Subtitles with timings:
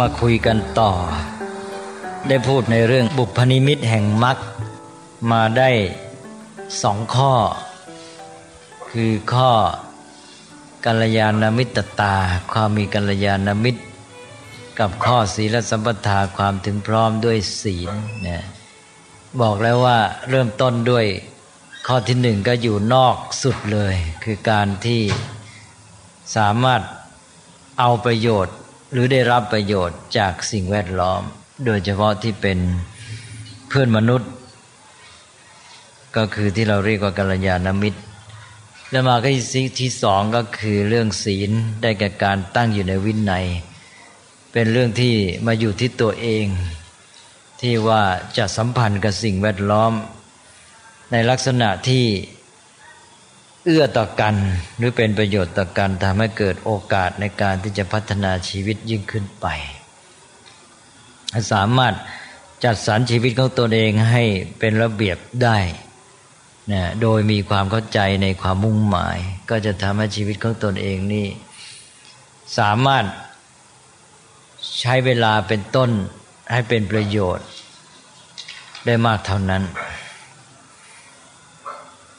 [0.00, 0.92] มาคุยกันต่อ
[2.28, 4.38] ได้พูดในเรื่องบุพนิมิตแห่งมรรค
[5.32, 5.70] มาได้
[6.82, 7.34] สองข้อ
[8.90, 9.52] คือข้อ
[10.84, 12.14] กัลยาณมิตรตา
[12.52, 13.82] ความมีกัลยาณมิตร
[14.78, 17.90] กับข้อศีลสัมปทาความถึงพร้อมด้วยศีล
[18.22, 18.42] เนี่ย
[19.40, 19.98] บอกแล้วว่า
[20.30, 21.06] เริ่มต้นด้วย
[21.86, 25.02] ข้อที่หนึ่งก็อยู่นอกสุดเลย คือการที่
[26.36, 26.82] สามารถ
[27.78, 28.56] เอาประโยชน์
[28.94, 31.22] หรือได้รับประโยชน์จากสิ่งแวดล้อม
[31.66, 32.58] โดยเฉพาะที่เป็น
[33.68, 34.30] เพื่อนมนุษย์
[36.16, 38.00] ก็คือที่เราเรียกว่ากัลยาณมิตร
[38.90, 39.28] แล้วมาก็
[39.80, 41.50] ที่สองก็คือเรื่องศีล
[41.82, 43.46] ได้แก่การตั้งอยู่ในวินัย
[44.52, 45.14] เป็นเรื่องที่
[45.46, 46.46] มาอยู่ที่ตัวเอง
[47.60, 48.02] ที่ว่า
[48.38, 49.92] จะสัมพันธ์กับสิ่งแวดล้อม
[51.12, 52.04] ในลักษณะที่
[53.66, 54.34] เอื้อต่อกัน
[54.76, 59.46] หรือเป็นประโยชน์ต่อกันทำให้เกิดโอกาสในการที่จะพัฒนาชีวิตยิ่งขึ้นไป
[61.52, 61.94] สามารถ
[62.64, 64.24] จัดสรรชีวิตของตนเองให้
[64.58, 65.58] เป็นระเบียบได้
[66.72, 69.18] นะโดยมีความเข้าใจในความมุ่งหมาย
[69.50, 71.26] ก็จะทำให้ชีวิตของตนเองนี่
[72.58, 73.04] สามารถ
[74.80, 75.90] ใช้เวลาเป็นต้น
[76.52, 77.46] ให้เป็นประโยชน์
[78.86, 79.62] ได้มากเท่านั้น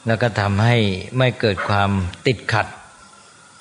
[0.06, 0.76] แล้วก็ทำให้
[1.18, 1.90] ไม่เกิดความ
[2.26, 2.66] ติดขัด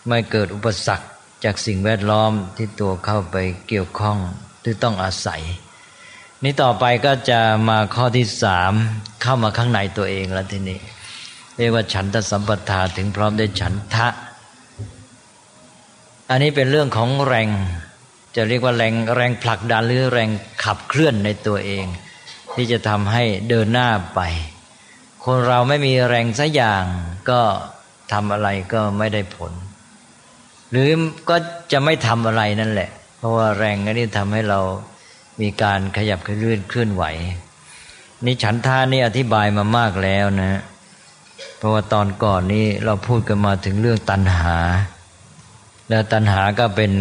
[0.09, 1.07] ไม่เกิดอุปสรรค
[1.43, 3.35] จากสิ่งแวดล้อมที่ตัวเข้าไป
[3.67, 4.17] เกี่ยวข้อง
[4.61, 5.41] หรือต้องอาศัย
[6.43, 8.73] นี้ต่อไปก็จะมาข้อที่สาม
[9.21, 10.79] เข้ามาข้างในตัวเองแล้วทีนี้
[11.57, 14.07] เรียกว่าฉันทสัมปทาถึงพร้อมด้วยฉันทะ
[16.29, 17.49] อันนี้เป็นเรื่องของแรง
[18.35, 20.29] จะเรียกว่าแรงแรงผลักดันหรือแรง
[20.63, 21.85] ขับเคลื่อนในตัวเอง
[22.55, 24.21] ที่จะทำให้เดินหน้าไป
[25.29, 26.83] คนเราไม่มีแรงสักอย่าง
[27.29, 27.41] ก็
[28.13, 29.51] ทำอะไรก็ไม่ได้ผล
[30.71, 30.89] หรือ
[31.29, 31.35] ก็
[31.71, 34.59] จะไม่ทำอะไรนั่นแหละ เพราะว่าแรงนี้ทำให้เรา
[35.41, 37.03] มีการขยับเคลื่อนเคลื่อนไหว
[38.25, 40.61] นี่ฉันท่านี่อธิบายมามากแล้วนะ
[41.57, 44.55] เพราะว่าตอนก่อนนี้เราพูดกันมาถึงเรื่องตัณหา
[45.89, 46.91] แล้วตัณหาก็เป็น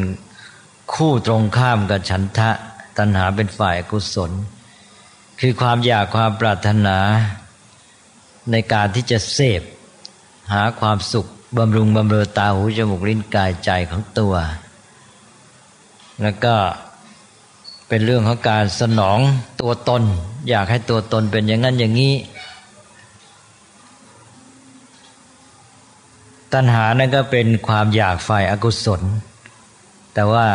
[0.95, 2.51] คู่ตรงข้ามกับฉันทะ
[2.99, 4.33] ตัณหาเป็นฝ่ายกุศล
[5.41, 6.99] คือความอยากความปรารถนา
[8.51, 9.63] ในการที่จะเสพ
[10.53, 11.27] หาความสุข
[11.59, 14.35] บำรุงบำเรอตาหูจมูกลิ้นกายใจของตัว
[16.23, 16.55] แล้วก็
[17.89, 19.19] เป็นเรื่องของการสนอง
[19.61, 20.03] ตัวตน
[20.49, 22.15] อยากให้ตัวตนเป็นอย่างนั้นอย่างนี้
[26.53, 29.03] ตัณหานั่นก็เป็นความอยากฝ่ายอากุศล
[30.15, 30.47] แต่ว่า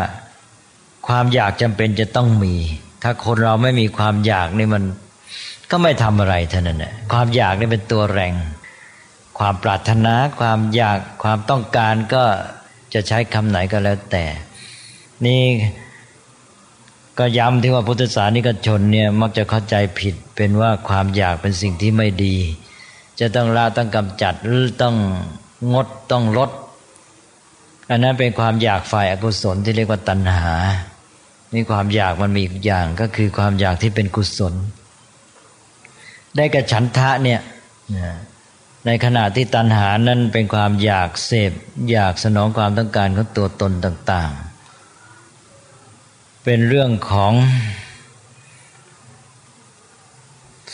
[1.08, 2.56] ความอยากจำเป็นจะต้องมี
[3.04, 4.84] ถ้าคนเราไม่มีความอยากนี่มัน
[5.72, 8.34] ก็ไม่ทำอะไรเท่านั้นแหละความอยากนี่เป็นตัวแรง
[9.40, 12.24] ความปรารถนาความอยากความต้องการก็
[12.94, 14.26] จะใช้คำไหนก็แล้วแต่
[15.26, 15.44] นี่
[17.20, 22.36] ก็ย้ำที่ว่าพุทธศาสนิกชนเนี่ยมักจะเข้าใจผิดเป็นว่าความอยากเป็นสิ่งที่ไม่ดี
[23.20, 24.96] จะต้องละต้องกำจัดหรือต้อง
[25.74, 26.50] งดต้องลด
[27.90, 30.54] อันนั้นเป็นความอยากฝ่ายอกุศลที่เรียกว่าตัณหา
[31.54, 34.54] นี่ความอยากมันมีอีกอย่างก็คือความอยากที่เป็นกุศล
[36.36, 37.42] ได้กับฉันทะเนี่ย
[38.86, 41.52] ในขณะที่ตัณหานั้นเป็นความอยากเสพ
[41.92, 44.32] อยากสนองความต้องการของตัวตนต่าง
[45.58, 47.34] ๆ เป็นเรื่องของ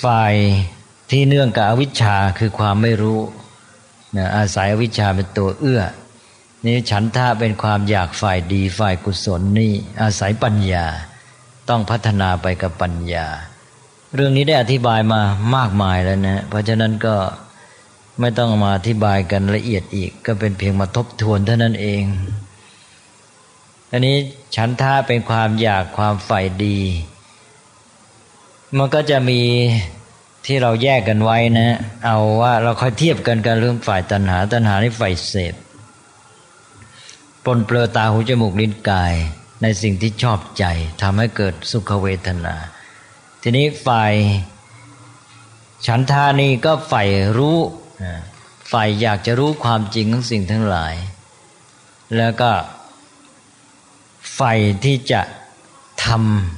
[0.03, 0.33] ฝ่าย
[1.11, 3.19] ที่เนื่องกับอวิชชาคือความไม่รู้
[4.17, 5.81] นะอาศัยอวิชชาเป็นตัวเอื้อ
[6.65, 10.85] นี่ฉันทะเป็นความอยากฝ่ายดีฝ่ายกุศลนี่อาศัยปัญญา
[11.69, 13.27] ต้องพัฒนาไปกับปัญญา
[14.13, 15.21] เรื่องนี้ได้อธิบายมา
[15.55, 17.15] มากมายแล้วนะ เพราะฉะนั้นก็
[18.19, 22.03] ไม่ต้องมาอธิบายกันละเอียดอีก ก็เป็นเพียงมาทบทวนเท่านั้นเอง
[23.91, 24.15] อันนี้
[24.55, 26.79] ฉันท่าเป็นความอยากความใฝ่ดี
[28.77, 29.41] มันก็จะมี
[30.45, 35.55] ที่เราแยกกันไว้นะ เอาว่าเราค่อยเทียบกันกันเรื่องฝ่ายตัณหา ตัณหานี่ฝ่ายเสพ
[37.45, 39.13] ปนเปลือตาหูจมูกลิ้นกาย
[39.61, 40.65] ในสิ่งที่ชอบใจ
[41.01, 42.55] ทำให้เกิดสุขเวทนา
[43.47, 44.13] ทีนี้ฝ่าย
[45.85, 47.59] ฉันทานี่ก็ฝ่ายรู้
[48.71, 50.95] ฝ่ายอยากจะรู้ความจริงของสิ่งทั้งหลาย
[52.17, 52.51] แล้วก็
[54.39, 55.21] ฝ่ายที่จะ
[56.05, 56.07] ท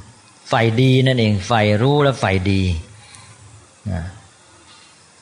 [0.00, 2.62] ำฝ่ายดีนั่นเองฝ่ายรู้และฝ่ายดี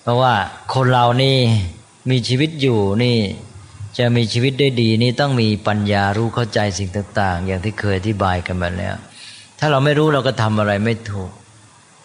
[0.02, 0.34] เพราะว่า
[0.74, 1.36] คนเรานี่
[2.10, 3.16] มีชีวิตอยู่นี่
[3.98, 8.94] จะมีชีวิตได้ดีนี่ต้องมีปัญญารู้เข้าใจสิ่งต่าง ๆ อย่างที่เคยอธิบายกันมาแล้ว
[9.58, 11.32] ถ้าเราไม่รู้เราก็ทำอะไรไม่ถูก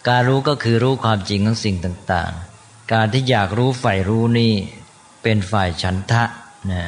[0.08, 2.32] การรู้ก็คือรู้ความจริงของสิ่งต่าง
[2.62, 4.52] ๆ การที่อยากรู้ฝ่ายรู้นี่
[5.22, 6.24] เป็นฝ่ายฉันทะ
[6.72, 6.84] นะ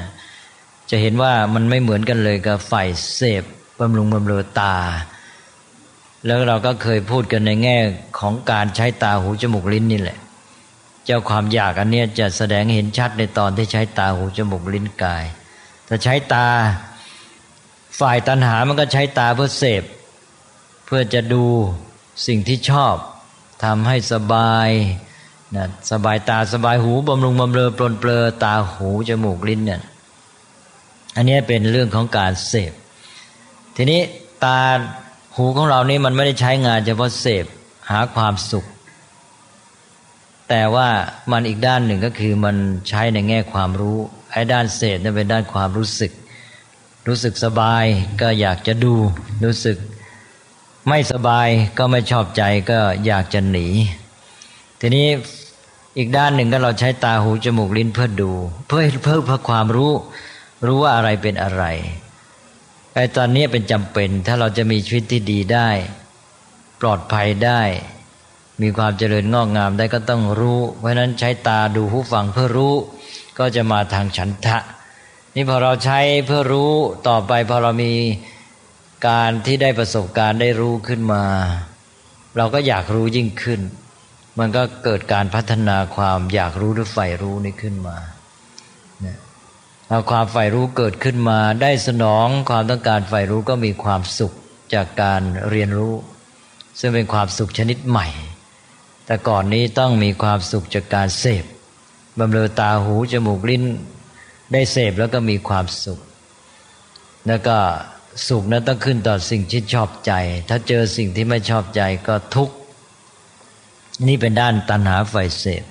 [0.90, 3.42] จะเห็นว่ามันไม่เหมือนกันเลยกับฝ่ายเสพ
[3.80, 4.76] บำรุงบำเรอตา
[6.26, 7.76] แล้วเราก็เคยพูดกันในแง่
[8.18, 10.18] ของการใช้ตาหูจมูกลิ้นนี่แหละ
[11.04, 15.24] เจ้าความอยากอันนี้จะแสดงเห็นชัดในตอนที่ใช้ตาหูจมูกลิ้นกาย
[15.88, 16.46] ถ้าใช้ตา
[18.00, 19.84] ฝ่ายตัณหามันก็ใช้ตาเพื่อเสพ
[20.86, 21.44] เพื่อจะดู
[22.26, 22.94] สิ่งที่ชอบ
[23.64, 24.68] ทำให้สบาย
[25.56, 29.80] นะสบายตาสบายหูบำรุงบำเรอปลนเปลือตาหูจมูกลิ้นเนี่ย
[31.16, 32.72] อันนี้เป็นเรื่องของการเสพ
[33.76, 34.00] ทีนี้
[34.44, 34.60] ตา
[35.36, 37.44] หูของเรานี่มันไม่ได้ใช้งานเฉพาะเสพ
[37.90, 38.64] หาความสุข
[40.48, 40.88] แต่ว่า
[41.32, 42.56] มันอีกด้านหนึ่งก็คือมัน
[42.88, 43.98] ใช้ในแง่ความรู้
[44.32, 46.12] ไอ้ด้านเสพนั่นเป็นด้านความรู้สึก
[47.08, 47.84] รู้สึกสบาย
[48.20, 48.94] ก็อยากจะดู
[49.44, 49.76] รู้สึก
[50.88, 51.48] ไม่สบาย
[51.78, 53.66] ก็ไม่ชอบใจก็อยากจะหนี
[54.80, 55.06] ทีนี้
[55.98, 58.32] อีกด้านหนึ่งก็เราใช้ตาหูจมูกลิ้นเพื่อดู
[58.68, 59.92] เพื่อเพิ่มเพื่อความรู้
[60.66, 61.64] รู้ว่าอะไรเป็นอะไร
[62.94, 65.68] ไอ้ตอนนี้เป็นจำเป็น ถ้าเราจะมีชีวิตที่ดีได้
[66.80, 67.62] ปลอดภัยได้
[68.62, 72.74] มีความเจริญงอกงามได้ก็ต้องรู้ เพราะนั้นใช้ตาดูหูฟังเพื่อรู้
[73.38, 74.58] ก็จะมาทางฉันทะ
[75.34, 76.72] นี่พอเราใช้เพื่อรู้
[77.08, 77.92] ต่อไปพอเรามี
[79.08, 81.24] การที่ได้ประสบการณ์ได้รู้ขึ้นมา
[82.36, 83.60] เราก็อยากรู้ยิ่งขึ้น
[84.38, 87.96] มันก็เกิดการพัฒนาความอยากรู้หรือใฝ่รู้นี้ขึ้นมา
[89.88, 94.32] เอาความใฝ่รู้เกิดขึ้นมาได้สนองความต้องการใฝ่รู้ก็มีความสุข
[94.74, 95.94] จากการเรียนรู้
[96.78, 98.08] ซึ่งเป็นความสุขชนิดใหม่
[99.06, 101.44] แต่ก่อนนี้ต้องมีความสุขจากการเสพ
[102.18, 103.64] บำเรอตาหูจมูกลิ้น
[104.52, 106.00] ได้เสพแล้วก็มีความสุข
[107.26, 107.56] แล้วก็
[108.28, 110.12] สุขนั้นต้องขึ้นต่อสิ่งที่ชอบใจ
[110.48, 112.54] ถ้าเจอสิ่งที่ไม่ชอบใจก็ทุกข์
[114.06, 115.64] นี่เป็นด้านตัณหาไฟเสพ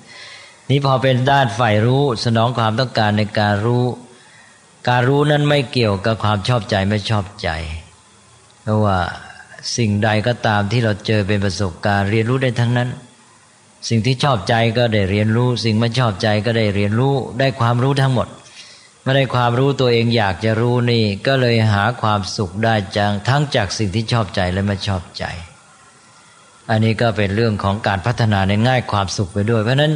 [0.70, 3.86] นี่พอเป็นด้านฝ่ายรู้ สนองความต้องการในการรู้
[4.90, 7.50] การรู้นั้นไม่เกี่ยวกับความชอบใจไม่ชอบใจ
[8.62, 9.00] เพราะว่า
[9.78, 12.90] สิ่งใดก็ตามที่เราเจอเป็นประสบการณ์เรียนรู้ได้ทั้งนั้น
[13.90, 18.28] สิ่งที่ชอบใจก็ได้เรียนรู้ สิ่งไม่ชอบใจก็ได้เรียนรู้ได้ความรู้ทั้งหมด
[19.04, 25.24] ไม่ได้ความรู้ตัวเองอยากจะรู้นี่ ก็เลยหาความสุขได้จังทั้งจากสิ่งที่ชอบใจและไม่ชอบใจ
[26.70, 29.94] อันนี้ก็เป็นเรื่องของการพัฒนาในง่ายความสุขไปด้วย เพราะฉะนั้น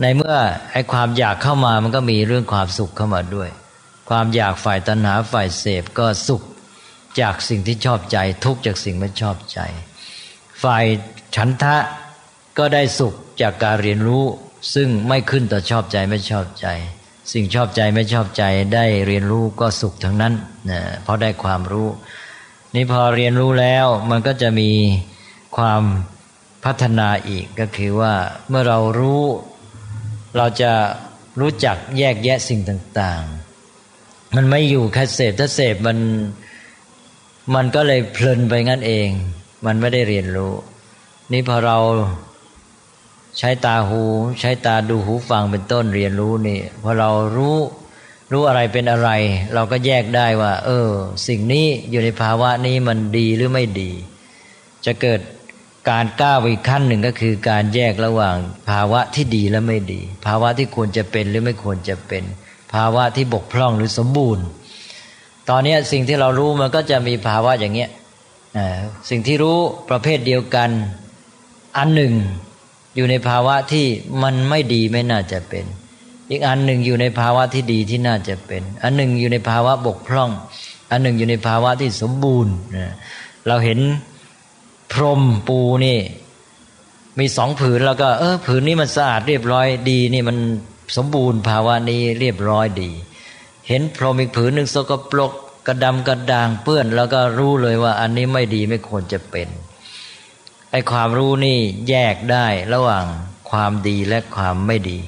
[0.00, 0.36] ในเมื่อ
[0.72, 3.48] ไอ้ความอยากเข้ามามันก็มีเรื่องความสุขเข้ามาด้วย
[4.10, 6.42] ความอยากฝ่ายตัณหาฝ่ายเสพก็สุข
[7.20, 9.58] จากสิ่งที่ชอบใจ ทุกจากสิ่งไม่ชอบใจ
[10.62, 10.84] ฝ่าย
[11.36, 11.76] ฉันทะ
[12.58, 14.24] ก็ได้สุขจากการเรียนรู้
[14.74, 16.66] ซึ่งไม่ขึ้นต่อชอบใจไม่ชอบใจ
[17.32, 18.42] สิ่งชอบใจไม่ชอบใจ
[18.74, 20.34] ได้เรียนรู้ก็สุขทั้งนั้น
[20.70, 21.88] นะเพราะได้ความรู้
[22.74, 24.70] นี่พอเรียนรู้แล้วมันก็จะมี
[25.56, 25.82] ความ
[26.64, 28.14] พัฒนาอีกก็คือว่า
[28.48, 29.24] เมื่อเรารู้
[30.36, 30.72] เราจะ
[31.40, 35.98] รู้จักแยกแยะสิ่งต่างๆ มันไม่อยู่แค่เสพถ้าเสพมัน
[37.54, 39.08] มันก็เลยเพลินไปงั้นเอง
[39.66, 40.52] มันไม่ได้เรียนรู้
[41.32, 41.78] นี่พอเรา
[43.38, 44.02] ใช้ตาหู
[44.40, 47.56] ใช้ตาดูหูฟังเป็นต้นเรียนรู้นี่พอเรารู้
[48.32, 49.10] รู้อะไรเป็นอะไร
[49.54, 50.88] เราก็แยกได้ว่า เออ
[51.28, 53.92] สิ่งนี้อยู่ในภาวะนี้มันดีหรือไม่ดี
[54.86, 55.20] จะเกิด
[55.90, 58.36] การก้าวอีกขั้นหนึ่งก็คือการแยกระหว่าง
[58.70, 62.24] ภาวะที่ดีและไม่ดี ภาวะที่ควรจะเป็นหรือไม่ควรจะเป็น
[62.74, 64.44] ภาวะที่บกพร่องหรือสมบูรณ์
[65.50, 67.90] ตอนนี้สิ่งที่เรารู้มันก็จะมีภาวะอย่างเงี้ย
[69.10, 69.58] สิ่งที่รู้
[69.90, 70.70] ประเภทเดียวกัน
[71.76, 72.14] อันหนึ่ง
[72.98, 73.86] อยู่ในภาวะที่
[74.22, 75.64] มันไม่ดีไม่น่าจะเป็น
[76.30, 80.30] อีกอันหนึ่งอยู่ในภาวะที่ดีที่น่าจะเป็น อันหนึ่งอยู่ในภาวะบกพร่อง
[80.90, 82.54] อันหนึ่งอยู่ในภาวะที่สมบูรณ์
[83.46, 83.78] เราเห็น
[84.92, 85.98] พรมปูนี่
[87.18, 90.36] มีสองผืนแล้วก็ เออผืนนี้มันสะอาดเรียบร้อยดีนี่มัน
[90.96, 92.90] สมบูรณ์ภาวะนี้เรียบร้อยดี
[93.68, 95.32] เห็นพรมอีกผืนหนึ่งสกปรก
[95.66, 99.48] กระดำกระด่างเปื้อน แล้วก็รู้เลยว่าอันนี้ไม่ดีไม่ควรจะเป็น
[100.70, 101.58] ไอ้ความรู้นี่
[101.88, 103.04] แยกได้ระหว่าง
[103.50, 104.98] ความดีและความไม่ดี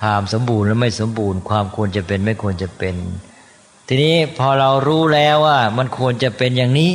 [0.00, 2.94] ความสมบูรณ์และไม่สมบูรณ์ ความควรจะเป็นไม่ควรจะเป็น
[3.88, 6.92] ทีนี้พอเรารู้แล้วว่ามันควรจะเป็นอย่างนี้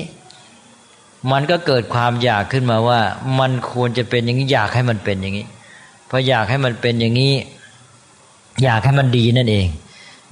[1.31, 3.01] มันก็เกิดความอยากขึ้นมาว่า
[3.39, 5.47] มันควรจะเป็นอย่างนี้อยากให้มันเป็นอย่างนี้
[6.09, 7.33] พออยากให้มันเป็นอย่างนี้
[8.63, 9.67] อยากให้มันดีนั่นเอง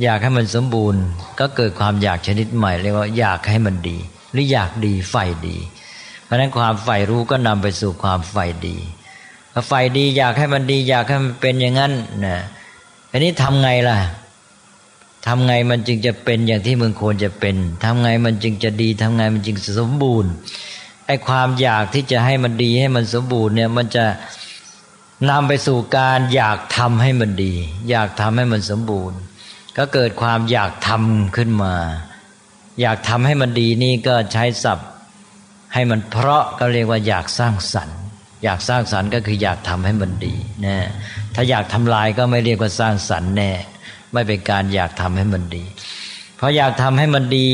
[0.04, 1.02] อยากให้มันสมบูรณ์
[1.40, 3.98] ก็เกิดความอยากชนิดใหม่เรียกว่าอยากให้มันดี
[4.32, 5.58] หรืออยากดีใฝ่ดี
[6.28, 8.78] พราะนั้นความใฝ่รู้ก็นำไปสู่ความใฝ่ดี
[9.52, 11.94] พอใฝ่ดีอยากให้มันดีอยากให้มันเป็นอย่างนั้น
[12.26, 12.38] นะ
[13.12, 13.98] อันนี้ทำไงล่ะ
[15.28, 20.32] ทำไงมันจึงจะเป็นอย่างที่มึงควรจะเป็นทำไงมันจึงจะดีทำไงมันจึงสมบูรณ์
[21.08, 24.06] ไอ้ความอยากที่จะให้มันดีให้มันสมบูรณ์เนี่ยมันจะ
[25.30, 27.54] นำไปสู่การอยากทำให้มันดี
[27.90, 29.18] อยากทำให้มันสมบูรณ์
[29.78, 31.76] ก็เกิดความอยากทำขึ้นมา
[32.82, 34.90] อยากทำให้มันดีนี่ก็ใช้ศัพท์
[35.74, 37.98] ให้มันเพราะก็เรียกว่าอยากสร้างสรรค์
[38.44, 40.78] อยากสร้างสรรค์ก็คืออยากทำให้มันดีนะ
[41.36, 43.52] ถ้าอยากทำลายก็ไม่เรียกว่าสร้างสรรค์แน่
[44.14, 45.64] ไม่เป็นการอยากทำให้มันดี
[46.38, 47.52] เพราะอยากทำให้มันดี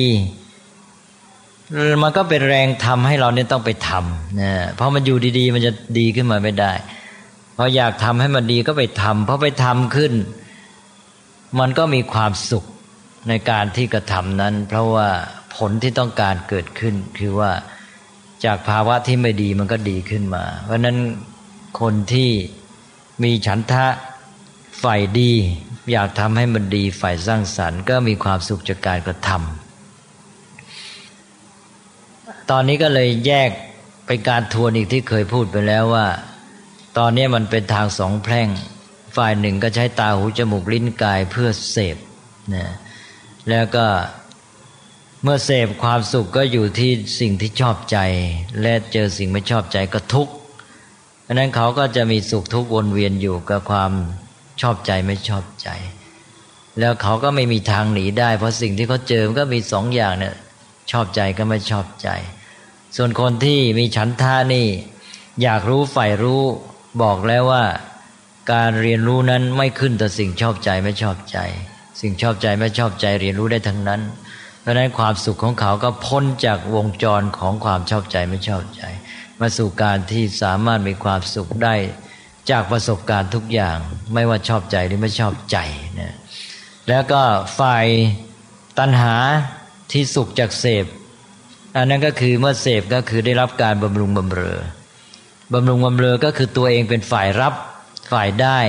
[2.03, 6.71] มันก็เป็นแรงทำให้เราเนี่ยต้องไปทำนะเพราะมันอยู่ดีๆ มันจะดีขึ้นมาไม่ได้
[7.57, 10.13] พออยากทำให้มันดีก็ไปทำเพราะไปทำขึ้น
[11.59, 12.65] มันก็มีความสุข
[13.29, 15.07] ในการที่กระทำนั้น เพราะว่า
[15.55, 17.51] ผลที่ต้องการเกิดขึ้นคือว่า
[18.45, 20.97] จากภาวะที่ไม่ดีมันก็ดีขึ้นมา เพราะนั้น
[21.81, 22.31] คนที่
[23.23, 23.85] มีฉันทะ
[24.83, 25.31] ฝ่ายดี
[25.91, 33.49] อยากทำให้มันดีฝ่ายสร้างสรรค์ก็มีความสุขจากการกระทำตอนนี้ก็เลยแยก
[34.05, 36.07] ไปการทวนอีกที่เคยพูดไปแล้วว่า
[36.97, 38.47] ตอนนี้มันเป็นทางสองแพร่ง
[39.17, 41.97] ฝ่ายหนึ่งก็ใช้ตาหูจมูกลิ้นกายเพื่อเสพ
[42.55, 42.65] นะ
[43.49, 43.85] แล้วก็
[45.23, 47.97] เมื่อเสพความสุขก็อยู่ที่สิ่งที่ชอบใจ
[48.61, 50.33] และเจอสิ่งไม่ชอบใจก็ทุกข์
[51.23, 53.91] เพราะนั้นเขาก็จะมีสุขทุกข์วนเวียนอยู่กับความ
[54.61, 55.69] ชอบใจไม่ชอบใจ
[56.79, 60.35] แล้วเขาก็ไม่มีทางหนีได้ เพราะสิ่งที่เขาเจอมันก็มีสองอย่างเนี่ย
[60.91, 62.09] ชอบใจก็ไม่ชอบใจ
[62.95, 64.67] ส่วนคนที่มีฉันท่านี่
[65.43, 66.41] อยากรู้ใฝ่รู้
[67.01, 67.65] บอกแล้วว่า
[68.53, 71.37] การเรียนรู้นั้นไม่ขึ้นแต่สิ่งชอบใจไม่ชอบใจ
[72.01, 74.01] สิ่งชอบใจไม่ชอบใจเรียนรู้ได้ทั้งนั้น
[74.61, 78.83] เพราะนั้นความสุขของเขาก็พ้นจากวงจรของความชอบใจไม่ชอบใจ
[79.39, 81.75] มาสู่การที่สามารถมีความสุขได้
[82.51, 83.77] จากประสบการณ์ทุกอย่าง
[84.13, 85.57] ไม่ว่าชอบใจหรือไม่ชอบใจ
[85.99, 86.15] นะ
[86.89, 87.21] แล้วก็
[87.59, 87.85] ฝ่าย
[88.79, 89.15] ตัณหา
[89.93, 90.85] ที่สุขจากเสพ
[91.77, 94.57] อันนั้นก็คือเมื่อเสพก็คือได้รับการบำรุงบำเรอ
[95.53, 97.53] บำรุงบำเรอก็คือตัวเองเป็นฝ่ายรับ
[98.11, 98.59] ฝ่ายได้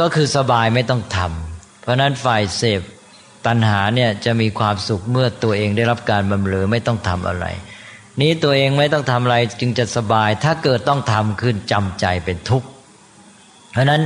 [0.00, 2.80] ก็คือสบายไม่ต้องทำเพราะนั้นฝ่ายเสพ
[3.46, 7.46] ตัณหาเนี่ยจะมีความสุขเมื่อตัวเองได้รับการบำเรอไม่ต้องทำอะไร
[8.20, 12.68] นี้ตัวเองไม่ต้องทำอะไรจึงจะสบาย ถ้าเกิดต้องทำขึ้นจำใจเป็นทุกข์
[13.72, 14.02] เพราะนั้น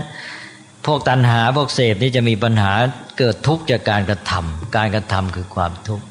[0.87, 2.73] พวกตัณหาพวกเสพนี่จะมีปัญหา
[3.18, 6.04] เกิดทุกข์จากการกระทำการกระทำคือความทุกข์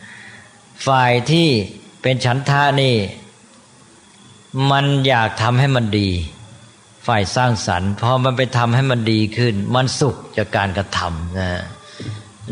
[0.87, 1.47] ฝ่ายที่
[2.01, 2.95] เป็นฉันทานี่
[4.71, 6.09] มันอยากทำให้มันดี
[7.07, 11.49] ฝ่ายสร้างสรรค์พอมันไปทำให้มันดีขึ้น มันสุขจากการกระทำนะ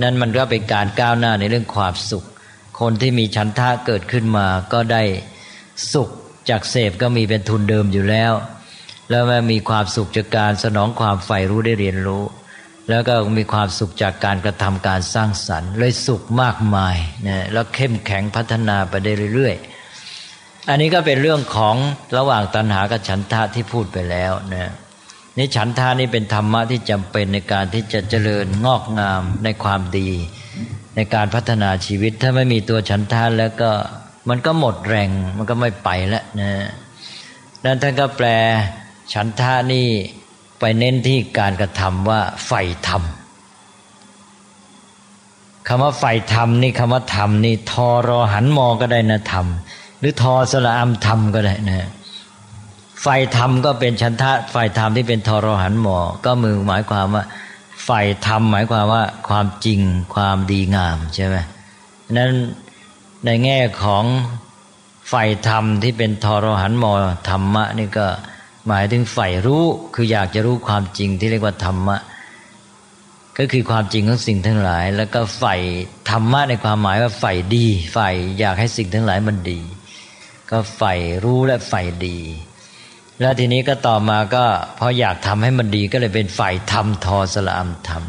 [0.01, 2.25] นั่นมันก็เป็นการก้าวหน้าในเรื่องความสุข
[2.79, 5.03] คนที่มีชันทะเกิดขึ้นมาก็ได้
[5.93, 6.09] สุข
[6.49, 8.33] จากเสพก็มีเป็นทุนเดิมอยู่แล้ว
[9.09, 12.23] แล้วมันมีความสุขจากการสนองความใฝ่รู้ได้เรียนรู้
[12.89, 16.95] แล้วก็มีความสุขจากการกระทำการสร้างสรรค์ เลยสุขมากมาย
[17.27, 21.75] นะแล้วเข้มแข็งพัฒนาไปได้เรื่อยๆอันนี้ก็เป็นเรื่องของ
[22.17, 24.71] ระหว่างตัณหากับฉันทะที่พูดไปแล้วนะ
[25.37, 30.09] นี่ฉันทานี่เป็นธรรมะที่จำเป็นในการที่จะเจริญงอกงามในความดี
[30.95, 33.71] ในการพัฒนาชีวิตถ้าไม่มีตัวฉันทาแล้วก็
[34.29, 36.49] มันก็หมดแรงมันก็ไม่ไปแล้วนะ
[37.63, 38.27] นั้นท่านก็แปล
[39.13, 39.87] ฉันทานี่
[40.59, 43.03] ไปเน้นที่การกระทำว่าใฝ่ธรรม
[45.67, 49.45] คำว่าใฝ่ธรรมนี่คำว่าธรรมนี่ทอรอหันมอก็ได้นะธรรม
[49.99, 51.87] หรือทอสละอัมธรรมก็ได้นะ
[53.01, 57.23] ไฟธรรมก็เป็นชันทะไฟธรรมที่เป็นทรหันหมอ ก็มือหมายความว่า
[57.85, 57.89] ไฟ
[58.27, 59.79] ธรรมหมายความว่าความจริง
[60.15, 61.37] ความดีงามใช่ไหม
[62.11, 62.31] นั้น
[63.25, 64.05] ในแง่ของ
[65.09, 65.13] ไฟ
[65.47, 66.91] ธรรมที่เป็นทรหันหมอ
[67.29, 68.07] ธรรมะนี่ก็
[68.67, 69.63] หมายถึงไฟรู้
[69.95, 71.97] คืออยากจะรู้ความจริงที่เรียกว่าธรรมะ
[73.37, 75.43] ก็คือความจริงของสิ่งทั้งหลาย แล้วก็ไฟ
[76.09, 77.23] ธรรมะในความหมายว่าไฟ
[77.55, 77.99] ดีไฟ
[78.39, 79.59] อยากให้สิ่งทั้งหลายมันดี
[80.51, 82.17] ก็ใฝ่รู้และใฝ่ดี
[83.21, 84.45] แล้วทีนี้ก็ต่อมาก็
[84.79, 88.03] พออยากทำให้มันดีก็เลยเป็นฝ่ายธรรมทอสละอัมธรรม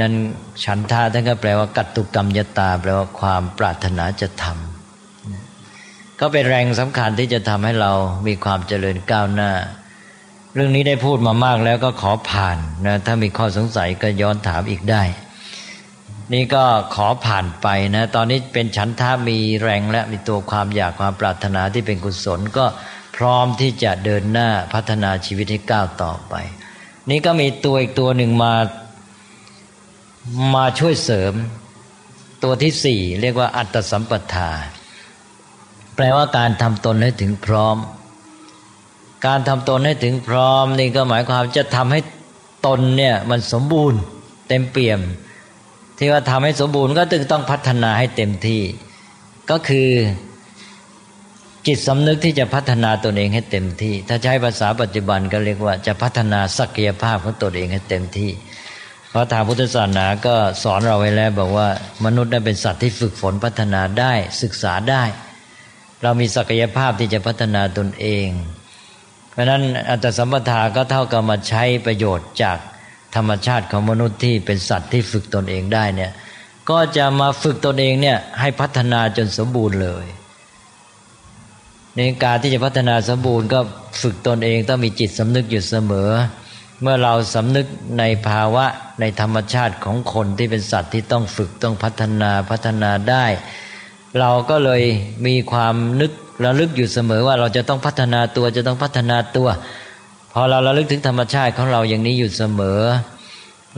[0.00, 0.14] นั้น
[0.64, 7.92] ฉันทาท่านก็แปลว่ากัตตุกรรมยตา แปลว่าความปรารถนาจะทำก็เป็นแรงสำคัญที่จะทำให้เรา
[8.26, 9.52] มีความเจริญก้าวหน้า
[10.54, 15.02] เรื่องนี้ได้พูดมามากแล้วก็ขอผ่านนะถ้ามีข้อสงสัยก็ย้อนถามอีกได้
[16.34, 16.64] นี่ก็
[16.94, 17.66] ขอผ่านไป
[17.96, 22.64] นะ ตอนนี้เป็นฉันทามีแรงและมีตัวความอยากความปรารถนาที่เป็นกุศลก็
[23.16, 26.34] พร้อมที่จะเดินหน้าพัฒนาชีวิตให้ก้าวต่อไป
[27.10, 28.54] นี่ก็มีตัวอีกตัวหนึ่งมา
[30.54, 31.34] มาช่วยเสริม
[32.42, 34.50] ตัวที่สี่เรียกว่าอัตสัมปทา
[35.96, 37.76] แปลว่าการทำตนให้ถึงพร้อม
[39.26, 42.00] การทำตนให้ถึงพร้อม นี่ก็หมายความจะทำให้
[42.66, 44.00] ตนเนี่ยมันสมบูรณ์
[44.48, 45.00] เต็มเปี่ยม
[45.98, 48.62] ที่ว่าทำให้สมบูรณ์ก็ตึงต้องพัฒนาให้เต็มที่
[49.50, 49.88] ก็คือ
[51.66, 58.30] จิตสำนึกที่จะพัฒนาตนเองให้เต็มที่ ถ้าใช้ภาษาปัจจุบันก็เรียกว่าจะพัฒนาศักยภาพของตนเองให้เต็มที่
[59.10, 61.68] เพราะทางพุทธศาสนาก็สอนเราไว้แล้วบอกว่า
[62.04, 65.04] มนุษย์นั้นเป็นสัตว์ที่ฝึกฝนพัฒนาได้ศึกษาได้
[66.02, 68.28] เรามีศักยภาพที่จะพัฒนาตนเอง
[69.30, 72.58] เพราะนั้นอัตสัมปทาก็เท่ากับมาใช้ประโยชน์จาก
[73.16, 76.12] ธรรมชาติของมนุษย์ที่เป็นสัตว์ที่ฝึกตนเองได้เนี่ย
[76.70, 80.06] ก็จะมาฝึกตนเองเนี่ยให้พัฒนาจนสมบูรณ์เลย
[81.96, 83.60] ในการที่จะพัฒนาสมบูรณ์ก็
[84.02, 86.10] ฝึกตนเองต้องมีจิตสำนึกอยู่เสมอ
[86.82, 87.66] เมื่อเราสำนึก
[87.98, 88.64] ในภาวะ
[89.00, 93.26] ในธรรมชาติของคนที่เป็นสัตว์ที่ต้องฝึกต้องพัฒนาพัฒนาได้
[94.20, 94.82] เราก็เลย
[95.26, 96.12] มีความนึก
[96.44, 99.48] ระลึกอยู่เสมอว่าเราจะต้องพัฒนาตัวจะต้องพัฒนาตัว
[100.32, 102.80] พอเราระลึกถึงธรรมชาติของเราอย่างนี้อยู่เสมอ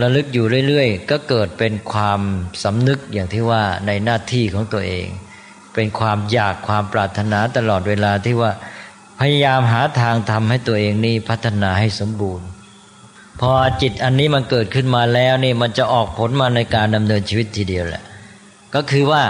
[0.03, 2.21] ระลึกอยู่เรื่อยๆ ก็เกิดเป็นความ
[2.63, 5.07] สำนึกอย่างที่ว่าในหน้าที่ของตัวเอง
[5.79, 8.53] เป็นความอยากความปรารถนาตลอดเวลาที่ว่า
[9.21, 12.47] พยายามหาทางทำให้ตัวเองนี้พัฒนาให้สมบูรณ์
[13.41, 18.03] พอจิตอันนี้มันเกิดขึ้นมาแล้วนี่มันจะออกผลมาในการดำเนินชีวิตทีเดียวแหละ
[18.75, 19.23] ก็คือว่า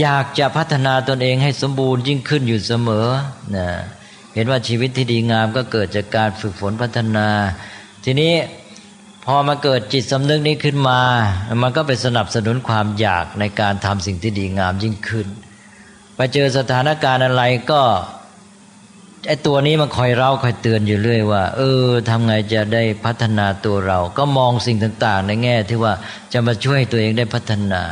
[0.00, 3.06] อยากจะพัฒนาตนเองให้สมบูรณ์ยิ่งขึ้นอยู่เสมอ
[3.56, 3.68] นะ
[4.34, 7.28] เห็นว่าชีวิตที่ดีงามก็เกิดจากการฝึกฝนพัฒนา
[8.04, 8.32] ทีนี้
[9.24, 11.00] พอมาเกิดจิตสำนึกนี้ขึ้นมา
[11.62, 15.28] มันก็ไปสนับสนุนความอยากในการทำสิ่งที่ดีงามยิ่งขึ้น
[16.20, 17.82] ไปเจอสถานการณ์อะไรก็
[19.28, 25.94] ไอตัวนี้มันคอยเล่าคอยเตือนอยู่เรื่อยว่า เออทำไงจะได้พัฒนาตัวเรา ก็มองสิ่งต่างๆ ในแง่ที่ว่า
[26.32, 27.82] จะมาช่วยตัวเองได้พัฒนา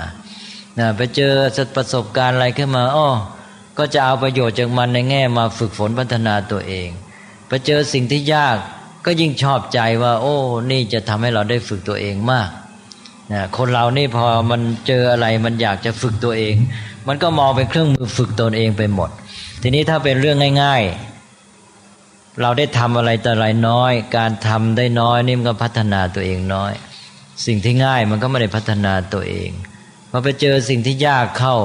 [0.78, 1.32] นะไปเจอ
[1.76, 3.08] ประสบการณ์อะไรขึ้นมาอ้อ
[3.78, 6.88] ก็จะเอาประโยชน์จากมันในแง่มาฝึกฝนพัฒนาตัวเอง
[7.48, 8.56] ไปเจอสิ่งที่ยาก
[9.04, 10.36] ก็ยิ่งชอบใจว่า โอ้
[10.70, 12.48] นี่จะทำให้เราได้ฝึกตัวเองมาก
[13.32, 16.54] นะคนเรานี่พอมันเจออะไรมันอยากจะฝึกตัวเอง
[17.08, 19.10] มันก็มองเป็นเครื่องมือฝึกตนเองไปหมด
[19.62, 20.82] ทีนี้ถ้าเป็นเรื่องง่าย
[21.62, 26.72] ๆ เราได้ทำอะไรแต่ไรน้อย การทำได้น้อยนี่มันก็พัฒนาตัวเองน้อย
[27.46, 29.50] สิ่งที่ง่ายมันก็ไม่ได้พัฒนาตัวเอง
[30.10, 31.56] พอไปเจอสิ่งที่ยากเข้า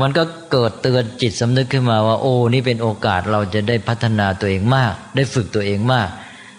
[0.00, 6.08] มันก็เกิดเตือนจิตสำนึกขึ้นมาว่า โอ้นี่เป็นโอกาสเราจะได้พัฒนาตัวเองมาก ได้ฝึกตัวเองมาก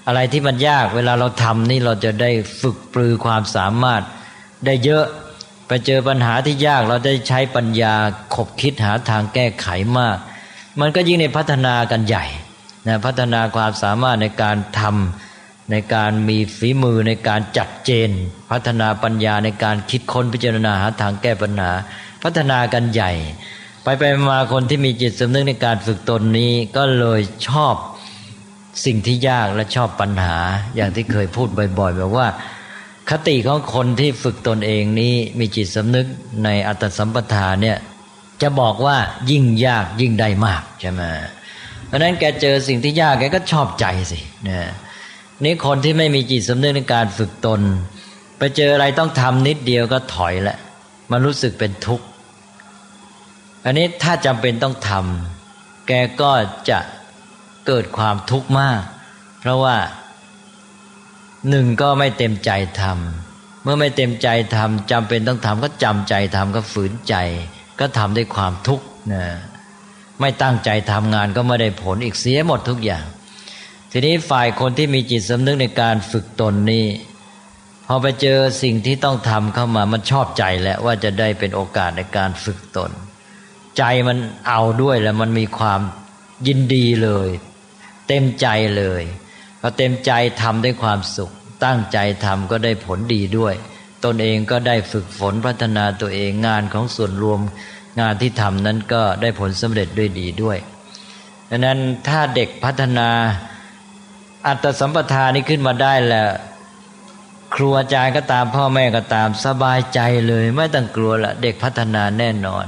[0.07, 4.01] อะไรที่มันยากเวลาเราทำนี่เราจะได้ฝึกปรือความสามารถ
[4.65, 5.05] ได้เยอะ
[5.67, 7.93] ไปเจอปัญหาที่ยากเราได้ใช้ปัญญา
[8.35, 9.67] ขบคิดหาทางแก้ไข
[9.99, 10.17] มาก
[10.79, 12.25] มันก็ยิ่งในพัฒนากันใหญ่
[12.87, 18.11] นะพัฒนาความสามารถในการทำในการมีฝีมือในการจัดเจน
[18.51, 21.71] พัฒนาปัญญาในการคิดค้นพิจารณาหาทางแก้ปัญหา
[22.23, 23.11] พัฒนากันใหญ่
[23.83, 27.75] ไปไปมาคนที่มีจิตสำนึกในการฝึกตนนี้ก็เลยชอบ
[28.85, 30.37] สิ่งที่ยากและชอบปัญหา
[30.75, 31.47] อย่างที่เคยพูด
[31.79, 32.27] บ่อยๆแบบว่า
[33.09, 36.07] คติของคนที่ฝึกตนเองนี้มีจิตสำนึก
[36.43, 37.77] ในอัตสัมปทาเนี่ย
[38.41, 38.97] จะบอกว่า
[39.31, 41.01] ยิ่งยากยิ่งได้มากใช่ไหม
[41.87, 44.71] เพราะนั้นแกเจอสิ่งที่ยากแกก็ชอบใจสินะ
[45.43, 47.61] นี่คนที่ไม่มีจิตสำนึกในการฝึกตน
[48.37, 50.57] ไปเจออะไรต้องทำนิดเดียวก็ถอยละ
[51.11, 52.05] มันรู้สึกเป็นทุกข์
[53.65, 56.31] อันนี้ถ้าจำเป็นต้องทำแกก็
[56.69, 56.79] จะ
[57.67, 58.81] เกิดความทุกข์มาก
[59.39, 59.75] เพราะว่า
[61.49, 62.51] หนึ่งก็ไม่เต็มใจ
[62.81, 67.15] ทำเมื่อไม่เต็มใจทำจำเป็นต้องทำก็จำใจทำก็ฝืนใจ
[67.79, 69.25] ก็ทำด้วยความทุกข์นะ
[70.19, 73.05] ไม่ตั้งใจทำงานก็ไม่ได้ผลอีกเสียหมดทุกอย่าง
[73.91, 76.85] ทีนี้ฝ่ายคนที่มีจิตสำนึกในการฝึกตนนี้
[77.87, 82.91] พอไปเจอสิ่งที่ต้องทำเข้ามามันชอบใจแล้วว่าจะได้เป็นโอกาสในการฝึกตน
[83.77, 85.81] ใจมันเอาด้วยแล้วมันมีความ
[86.47, 87.29] ยินดีเลย
[88.07, 89.03] เต็มใจเลย
[89.65, 91.31] พอเต็มใจทำด้วยความสุข
[91.65, 93.53] ตั้งใจทำก็ได้ผลดีด้วย
[94.05, 97.39] ตนเองก็ได้ฝึกฝนพัฒนาตัวเองงานของส่วนรวม
[97.99, 100.57] งานที่ทำนั้นก็ได้ผลสำเร็จด้วยดีด้วย
[101.49, 103.09] ดังนั้นถ้าเด็กพัฒนา
[104.47, 106.29] อัตสัมปทานี้ขึ้นมาได้แล้ว
[107.55, 112.65] ครูอาจารย์ก็ตามพ่อแม่ก็ตามสบายใจเลย ไม่ต้องกลัวละเด็กพัฒนาแน่นอน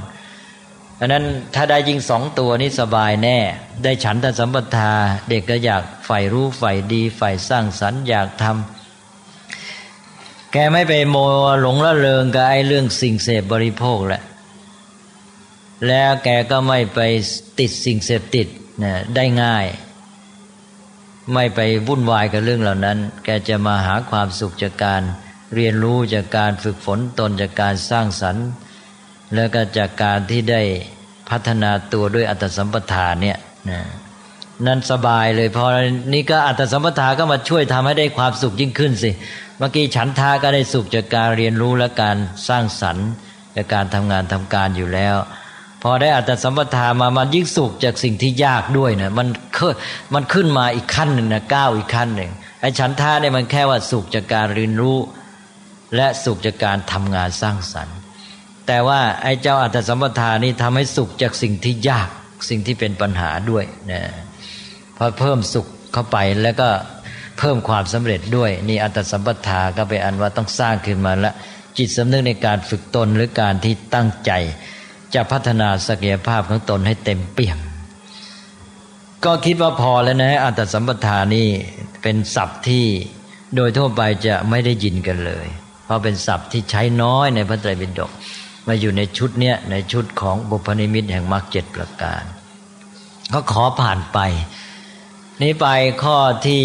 [0.98, 3.38] ดังนั้นถ้าได้ยิงสองตัวนี้สบายแน่
[3.82, 4.92] ได้ฉันทสัมปทา
[5.28, 11.16] เด็กก็อยากใฝ่รู้ใฝ่ดีใฝ่สร้างสรรค์อยากทำแกไม่ไปโม
[11.60, 14.22] หลงละเริงกับไอ้เรื่องสิ่งเสพบริโภคแหละ
[15.88, 17.00] แล้วแกก็ไม่ไป
[17.58, 18.46] ติดสิ่งเสพติด
[18.84, 19.66] นะได้ง่าย
[21.32, 25.02] ไม่ไปวุ่นวายกับเรื่องเหล่านั้น แกจะมาหาความสุขจากการ
[25.54, 28.46] เรียนรู้จากการฝึกฝนตนจากการสร้างสรรค์
[29.34, 30.62] แล้วก็จากการที่ได้
[31.30, 33.38] พัฒนาตัวด้วยอัตสัมปทานเนี่ย
[33.70, 33.80] นะ
[34.66, 35.66] นั่นสบายเลยพอ
[36.14, 39.10] นี่ก็อัตสัมปทาก็มาช่วยทำให้ได้ความสุขยิ่งขึ้นสิ
[39.58, 42.16] เมื่อกี้ฉันทาก็ได้สุขจากการเรียนรู้และการ
[42.48, 43.08] สร้างสรรค์
[43.56, 45.16] จากการทำงานทำการอยู่แล้ว
[45.82, 49.28] พอได้อัตสัมปทามามันยิ่งสุขจากสิ่งที่ยากด้วยนะมัน
[50.14, 54.98] มันขึ้นมาอีกขั้นหนึ่งนะก้าวอีกขั้นหนึ่งไอ้ฉันทาเนี่ยมันแค่ว่าสุขจากการเรียนรู้
[55.96, 57.96] และสุขจากการทำงานสร้างสรรค์
[58.66, 62.08] แต่ว่าไอ้เจ้าอัตสัมปทานี่ทำให้สุขจากสิ่งที่ยาก
[62.48, 64.02] สิ่งที่เป็นปัญหาด้วยนะ
[64.96, 66.68] พอเพิ่มสุขเข้าไปแล้วก็
[67.38, 71.34] เพิ่มความสำเร็จด้วยนี่อัตสัมปทาก็เป็นอันว่าต้องสร้างขึ้นมาล้ว
[71.78, 74.32] จิตสำนึกในการฝึกตนหรือการที่ตั้งใจ
[75.14, 77.58] จะพัฒนาศักยภาพของตนให้เต็มเปี่ยม
[79.24, 81.48] ก็คิดว่าพอแล้วนะอัตสัมปทานี่
[82.02, 82.84] เป็นศัพท์ที่
[83.56, 85.46] โดยทั่วไปจะไม่ได้ยินกันเลย
[85.84, 88.10] เพราะเป็นศัพท์ที่ใช้น้อยในพระไตรปิฎก
[88.66, 92.22] มาอยู่ในชุดเนี้ยในชุดของบุพนิมิตแห่งมรรคเจ็ดประการ
[93.32, 94.18] ก็ขอผ่านไป
[95.42, 95.66] นี้ไป
[96.02, 96.62] ข้อที่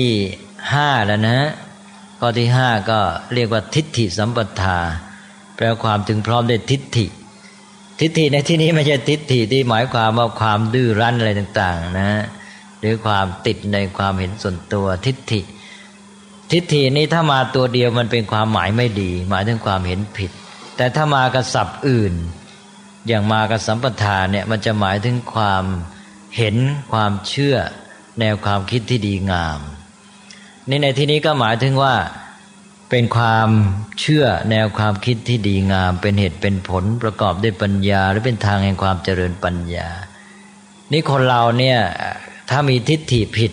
[0.73, 1.39] ห้าแล้วนะ
[2.19, 2.99] ข้อที่ห้าก็
[3.33, 4.77] เรียกว่าทิฏฐิสัมปทา
[5.55, 7.05] แปลความถึงพร้อมด้วยทิฏฐิ
[7.99, 12.09] ทิฏฐิในที่นี้ไม่ใช่ทิฏฐิที่หมายความว่าความดื้อรั้นอะไรต่าง ๆ นะ
[12.79, 15.41] หรือความติดในความเห็นส่วนตัวทิฏฐิ
[16.51, 20.31] ทิฏฐินี้ถ้ามาตัวเดียวมันเป็นความหมายไม่ดี หมายถึงความเห็นผิด
[20.81, 22.13] แต่ถ้ามากระสับอื่น
[23.07, 25.63] อย่างมากระสัมปทานเนี่ยมันจะหมายถึงความ
[26.37, 26.55] เห็น
[26.91, 27.55] ความเชื่อ
[28.19, 29.59] แนวความคิดที่ดีงาม
[30.69, 31.95] นี่ในที่นี้ก็หมายถึงว่า
[32.89, 33.49] เป็นความ
[33.99, 39.89] เชื่อแนวความคิดที่ดีงาม เป็นเหตุเป็นผลประกอบด้วยปัญญา หรือเป็นทางแห่งความเจริญปัญญา
[40.91, 41.79] นี่คนเราเนี่ย
[42.49, 43.51] ถ้ามีทิฏฐิผิด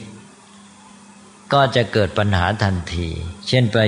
[1.52, 3.08] ก็จะเกิดปัญหาทันที
[3.48, 3.78] เช่นไป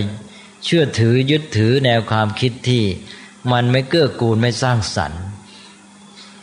[0.65, 2.85] เชื่อถือยึดถือแนวความคิดที่
[3.53, 5.23] มันไม่เกื้อกูลไม่สร้างสรรค์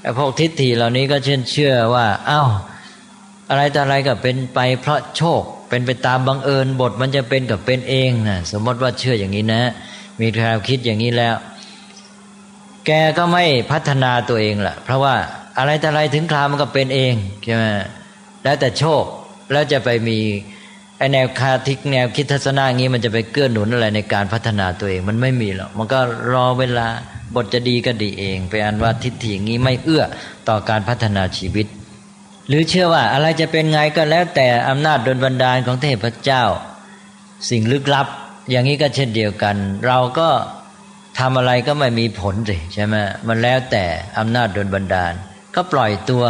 [0.02, 2.50] ไอ้พวกทิฏฐิเหล่านี้ก็เช่นเชื่อว่าอา้าว
[3.50, 9.62] อะไรแต่อะไรก็เป็นไปเพราะโชคเป็นไปตามบังเอิญบทมันจะเป็นกับเป็นเองนะสมมติว่าเชื่ออย่างนี้นะ
[10.22, 11.36] มีความคิดอย่างนี้แล้ว
[12.86, 15.16] แกก็ไม่พัฒนาตัวเองละเพราะว่า
[15.58, 17.64] อะไรแต่อะไรถึงคราวมันก็เป็นเองใช่ไหม
[18.44, 19.04] แล้วแต่โชค
[19.52, 20.20] แล้วจะไปมี
[20.98, 26.00] ไอแนวคาทิกแนวคิดทัศนะงี้มันจะไปเกื้อหนุนอะไรในการพัฒนาตัวเองมันไม่มีหรอกมันก็
[26.32, 26.88] รอเวลา
[27.36, 30.04] บทจะดีก็ดีเองไปอันว่าทิฏฐิอย่างนี้ไม่เอื้อ
[30.50, 31.68] ต่อการพัฒนาชีวิต
[32.48, 36.44] หรือเชื่อว่าอะไรจะเป็นไงก็แล้วแต่อำนาจดลบันดาลของเทพเจ้า
[37.50, 38.08] สิ่งลึกลับ
[38.50, 39.56] อย่างนี้ก็เช่นเดียวกัน
[39.88, 40.30] เราก็
[41.20, 42.96] ทำอะไรก็ไม่มีผลสิใช่ไหม
[43.28, 43.86] มันแล้วแต่
[44.20, 45.14] อำนาจดลบันดาล
[45.56, 46.24] ก็ปล่อยตัว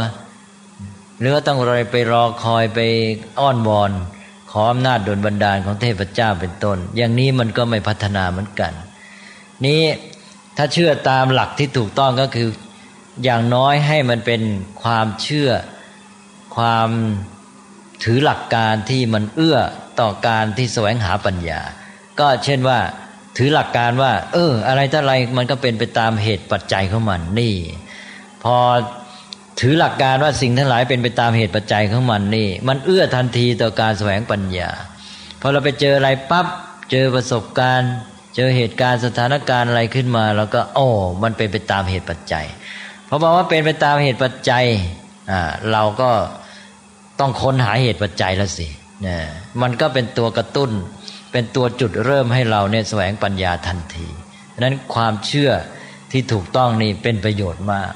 [1.20, 2.80] หรือต้องรอไปรอคอยไป
[3.40, 3.92] อ้อนวอน
[4.62, 8.72] ออำนาจโดลบันดาลของเทพเจ้าเป็นต้น อย่างนี้มันก็ไม่พัฒนาเหมือนกัน
[9.66, 9.82] นี้
[10.58, 12.50] ถ้าเชื่อตามหลักที่ถูกต้องก็คือ
[13.24, 14.42] อย่างน้อยให้มันเป็น
[14.84, 15.50] ความเชื่อ
[16.58, 16.90] ความ
[18.04, 19.58] ถือหลักการที่มันเอื้อ
[20.00, 21.62] ต่อการที่แสวงหาปัญญา
[22.20, 22.80] ก็เช่นว่า
[23.38, 27.56] ถือหลักการว่า เออ อะไรถ้าอะไรมันก็เป็นไปตามเหตุปัจจัยของมันนี่
[28.44, 28.56] พอ
[29.60, 34.70] ถือหลักการว่าสิ่งทั้งหลายเป็นไปตามเหตุปัจจัยของมันนี่ มันเอื้อทันทีต่อการแสวงปัญญา
[35.42, 36.48] พอเราไปเจออะไรปับ๊บ
[36.92, 37.94] เจอประสบการณ์
[38.36, 40.88] เจอเหตุการณ์สถานการณ์อะไรขึ้นมา แล้วก็โอ้
[41.24, 42.46] มันเป็นไปตามเหตุปัจจัย
[43.10, 44.66] พอบอกว่าเป็นไปตามเหตุปัจจัย
[45.32, 45.42] อ่า
[45.72, 46.10] เราก็
[47.20, 48.68] ต้องค้นหาเหตุปัจจัยแล้วสิ
[49.08, 49.18] นะ
[49.62, 50.72] มันก็เป็นตัวกระตุ้น
[51.32, 54.08] เป็นตัวจุดเริ่มให้เราเนี่ยแสวงปัญญาทันที
[54.60, 55.52] นั้นความเชื่อ
[56.12, 57.92] ที่ถูกต้องนี่เป็นประโยชน์มาก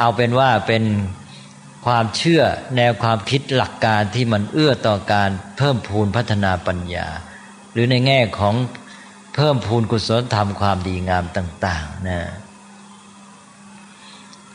[0.00, 0.84] เอาเป็นว่าเป็น
[1.86, 2.42] ความเชื่อ
[2.76, 7.06] แนวความคิดหลักการที่มันเอื้อต่อการเพิ่มพูนพัฒนาปัญญา
[7.72, 8.54] หรือในแง่ของ
[9.34, 12.20] เพิ่มพูนกุศลธรรมความดีงามต่างๆนะ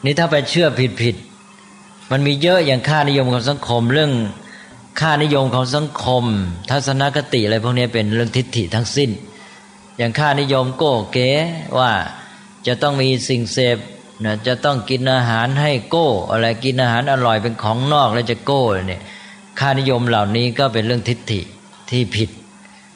[0.06, 0.68] นี่ถ้าไปเชื่อ
[1.02, 4.12] ผิดๆมันมีเยอะอย่างค่านิยมของสังคมเรื่อง
[5.02, 6.24] ค่านิยมของสังคม
[6.72, 9.10] ทัศนคติอะไรพวกนี้เป็นเรื่องทิฏฐิทั้งสิ้น
[9.98, 11.30] อย่างค่านิยมโก้เก๋
[11.80, 11.92] ว่า
[12.68, 13.78] จะต้องมีสิ่งเสพ
[14.24, 19.02] นะจะต้องกินอาหารให้โก้ อะไรกินอาหารอร่อยเป็นของนอกแล้วจะโก้เนี่ย
[19.60, 21.42] ค่านิยมเหล่านี้ก็เป็นเรื่องทิฏฐิ
[21.90, 22.30] ที่ผิด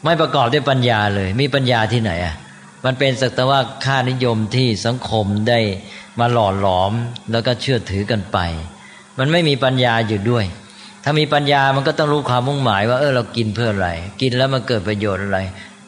[0.03, 2.35] ไม่ประกอบด้วยปัญญาเลย มีปัญญาที่ไหนอะ
[2.85, 5.59] มันเป็นสักแต่ว่าค่านิยมที่สังคมได้
[6.19, 6.93] มาหล่อหลอม
[7.31, 8.37] แล้วก็เชื่อถือกันไป
[9.19, 10.45] มันไม่มีปัญญาอยู่ด้วย
[11.03, 13.89] ถ้ามีปัญญามันก็ต้องรู้ความมุ่งหมายว่าเออเรากินเพื่ออะไร
[14.21, 15.39] กินแล้วมันเกิดประโยชน์อะไร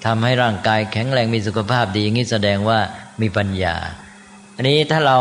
[0.06, 2.80] ทำให้ร่างกายแข็งแรงมีสุขภาพดีอย่างนี้แสดงว่า
[3.22, 3.76] มีปัญญา
[4.62, 5.20] อันนี้ถ้าเรา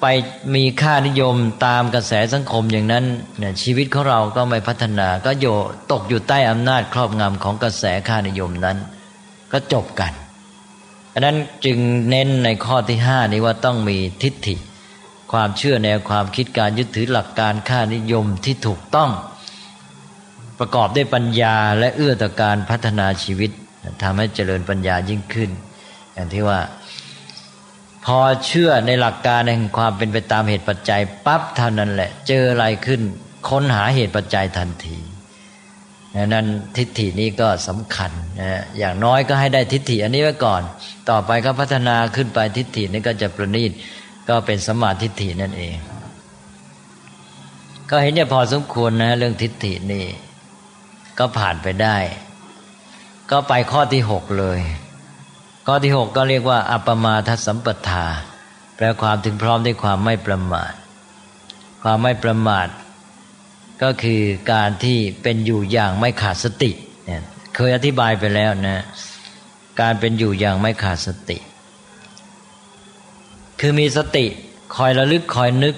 [0.00, 0.06] ไป
[0.54, 3.04] มีค่านิยมตามกระแสสังคมอย่างนั้น
[3.38, 5.46] เนี่ยชีวิตของเราก็ไม่พัฒนาก็โย
[5.92, 8.76] ตกอยู่ใต้อำนาจครอบงำของกระแสค่านิยมนั้น
[9.52, 10.12] ก็จบกัน
[11.14, 11.78] อันนั้นจึง
[12.10, 14.56] เน้นในข้อที่ห้านี้ว่าต้องมีทิฏฐิ
[15.32, 19.10] ความเชื่อแนวความคิดการยึดถือหลักการค่านิยมที่ถูกต้อง
[20.58, 23.50] ประกอบด้วยปัญญาและเอื้อต่อการพัฒนาชีวิต
[24.02, 25.50] ทำให้เจริญปัญญายิ่งขึ้น
[26.14, 26.60] อย่างที่ว่า
[28.08, 33.00] พอเชื่อในหลักการแห่งความเป็นไปตามเหตุปัจจัยปั๊บเท่านั้นแหละ เจออะไรขึ้น
[33.48, 34.98] ค้นหาเหตุปัจจัยทันที
[36.26, 40.62] นั้นทิฏฐินี้ก็สำคัญนะอย่างน้อยก็ให้ได้ทิฏฐิอันนี้ไว้ก่อน
[41.10, 43.72] ต่อไปก็พัฒนาขึ้นไปทิฏฐินี้ก็จะประณีต
[44.28, 45.76] ก็เป็นสมาทิฏฐินั่นเอง
[47.90, 50.04] ก็เห็นเนี่ยพอสมควรนะเรื่องทิฏฐินี่
[51.18, 51.96] ก็ผ่านไปได้
[53.30, 54.60] ก็ไปข้อที่หกเลย
[55.70, 58.06] ข้อที่หกก็เรียกว่าอัปมาทสัมปทา
[58.76, 60.72] แปลความถึงพร้อมด้วยความไม่ประมาท
[61.82, 62.68] ความไม่ประมาท
[63.82, 66.70] ก็คือการที่เป็นอยู่อย่างไม่ขาดสติ
[67.04, 67.22] เนี่ย
[67.54, 68.84] เคยอธิบายไปแล้วนะ
[69.80, 71.38] การเป็นอยู่อย่างไม่ขาดสติ
[73.60, 74.26] คือมีสติ
[74.76, 75.74] คอยระลึกคอยนึก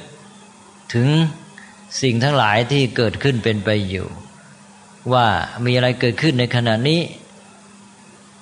[0.95, 1.09] ถึง
[2.03, 4.07] สิ่งทั้งหลายที่เกิดขึ้นเป็นไปอยู่
[5.13, 5.27] ว่า
[5.65, 7.01] มีอะไรเกิดขึ้นในขณะนี้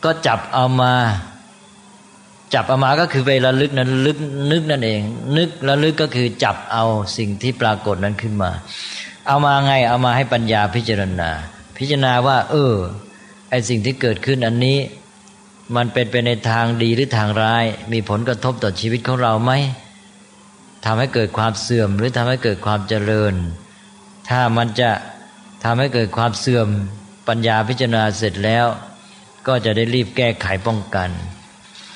[0.04, 0.94] ก็จับเอามา
[2.54, 4.18] จับเอามาก็คือไประลึกนั้นลึก
[4.52, 5.00] นึกนั่นเอง
[5.36, 6.84] นึกระลึกก็คือจับเอา
[7.16, 8.50] สิ่งที่ปรากฏนั้นขึ้นมา
[9.26, 11.30] เอามาไงเอามาให้ปัญญาพิจารณา
[11.78, 12.74] พิจารณาว่า เออ
[13.50, 14.78] ไอสิ่งที่เกิดขึ้นอันนี้
[15.76, 19.52] มันเป็นไปในทางดีหรือทางร้าย มีผลกระทบต่อชีวิตของเราไหม
[20.84, 23.34] ทำให้เกิดความเสื่อมหรือทำให้เกิดความเจริญ
[24.28, 24.90] ถ้ามันจะ
[25.64, 26.68] ทำให้เกิดความเสื่อม
[27.28, 28.66] ปัญญาพิจารณาเสร็จแล้ว
[29.46, 31.10] ก็จะได้รีบแก้ไขป้องกัน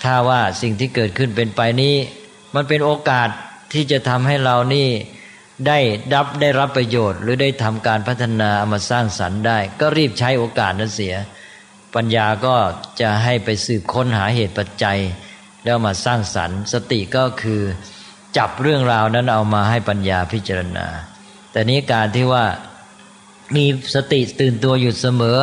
[0.03, 1.95] ถ้าว่าสิ่งที่เกิดขึ้นเป็นไปนี้
[2.55, 3.29] มันเป็นโอกาส
[3.73, 4.89] ที่จะทำให้เรานี่
[5.69, 5.79] ได้
[6.15, 11.15] รับได้รับประโยชน์ หรือได้ทำการพัฒนาเอามาสร้างสรรค์ได้ ก็รีบใช้โอกาสนั้นเสีย
[11.95, 12.57] ปัญญาก็
[13.01, 14.99] จะให้ไปสืบค้นหาเหตุปัจจัย
[15.65, 17.63] แล้วมาสร้างสรรค์ สติก็คือ
[18.37, 20.87] จับเรื่องราวนั้นเอามาให้ปัญญาพิจารณา
[21.53, 22.45] แต่นี้การที่ว่า
[23.57, 25.39] มีสติตื่นตัวอยู่เสมอ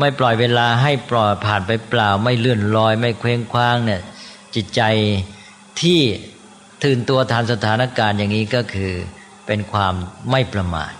[0.00, 4.00] ไม่ปล่อยเวลาให้ปล่อยผ่านไปเปล่า ไม่เลื่อนลอย ไม่เคว้งคว้างเนี่ย
[4.54, 4.82] จิตใจ
[5.80, 6.00] ที่
[6.84, 8.92] ตื่นตัวทันสถานการณ์อย่างนี้ก็คือ
[9.46, 9.94] เป็นความ
[10.30, 10.92] ไม่ประมาท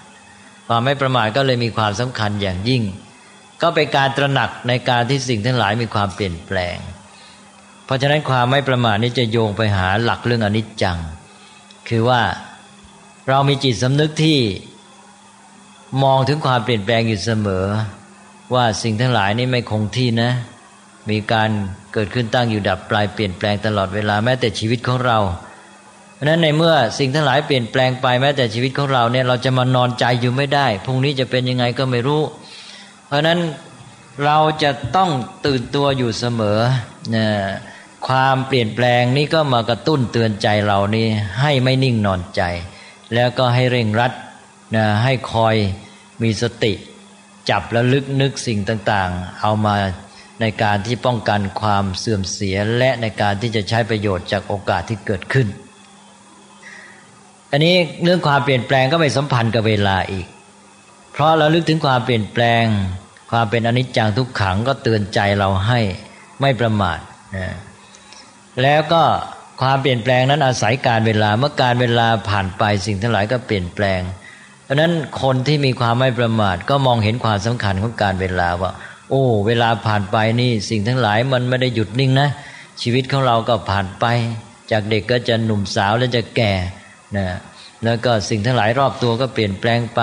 [0.68, 2.82] ความไม่ประมาทก็เลยมีความสำคัญอย่างยิ่ง
[3.62, 6.76] ก็เป็นการตระหนักในการที่สิ่งทั้งหลายมีความเปลี่ยนแปลง
[7.84, 10.98] เพราะฉะนั้นความไม่ประมาทนี้จะโยงไปหาหลักเรื่องอนิจจัง
[11.88, 12.22] คือว่า
[13.28, 14.38] เรามีจิตสำนึกที่
[16.02, 17.66] มองถึงความเปลี่ยนแปลงอยู่เสมอ
[18.54, 20.30] ว่าสิ่งทั้งหลายนี่ไม่คงที่นะ
[21.10, 21.50] มีการ
[21.92, 25.18] เกิดขึ้นตั้งอยู่ดับปลายเปลี่ยนแปลงตลอดเวลาแม้แต่ชีวิตของเรา
[26.14, 32.22] เพราะนั้นในเมื่อสิ่งทั้งหลายเปลี่ยนแปลงไปแม้แต่ชีวิตของเราเนี่ยเราจะมานอนใจอยู่ไม่ได้พรุ่งนี้จะเป็นยังไงก็ไม่รู้
[33.06, 33.38] เพราะนั้น
[34.24, 35.10] เราจะต้อง
[35.46, 36.58] ตื่นตัวอยู่เสมอ
[37.14, 37.26] นะ
[38.08, 41.06] ความเปลี่ยนแปลงนี้ก็มากระตุ้นเตือนใจเรานี่
[41.40, 42.42] ให้ไม่นิ่งนอนใจ
[43.14, 44.12] แล้วก็ให้เร่งรัด
[44.76, 45.56] นะให้คอย
[46.22, 46.72] มีสติ
[47.50, 49.74] จับและลึกนึกสิ่งต่างๆ เอามา
[50.40, 55.48] ในการที่ป้องกันความเสื่อมเสียและในการที่จะใช้ประโยชน์จากโอกาสที่เกิดขึ้น
[57.50, 60.26] อันนี้เรื่องความเปลี่ยนแปลงก็ไม่สัมพันธ์กับเวลาอีก
[61.12, 62.64] เพราะเราลึกถึงความเปลี่ยนแปลง
[63.30, 65.80] ความเป็นอนิจจังทุกขังก็เตือนใจเราให้
[66.40, 66.98] ไม่ประมาท
[67.36, 67.56] นะ
[68.62, 69.02] แล้วก็
[69.62, 74.00] ความเปลี่ยนแปลงนั้นอาศัยการเวลาเมื่อการเวลาผ่านไปสิ่งทั้งหลายก็เปลี่ยนแปลง
[74.70, 78.72] ราะนั้นคนที่มีความไม่ประมาทก็มองเห็นความสำคัญของการเวลาว่า
[79.10, 82.28] โอ้ เวลาผ่านไปนี่สิ่งทั้งหลายมันไม่ได้หยุดนิ่งนะ
[82.82, 84.04] ชีวิตของเราก็ผ่านไป
[84.70, 86.52] จากเด็กก็จะหนุ่มสาวแล้วจะแก่
[87.16, 87.26] นะ
[87.84, 90.00] แล้วก็สิ่งทั้งหลายรอบตัวก็เปลี่ยนแปลงไป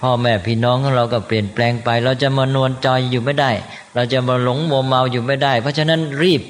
[0.00, 3.50] พ่อแม่พี่น้องของเราก็เปลี่ยนแปลงไป เราจะมานวนจอยอยู่ไม่ได้
[3.94, 6.42] เราจะมาหลงโมเมาอยู่ไม่ได้ เพราะฉะนั้นรีบ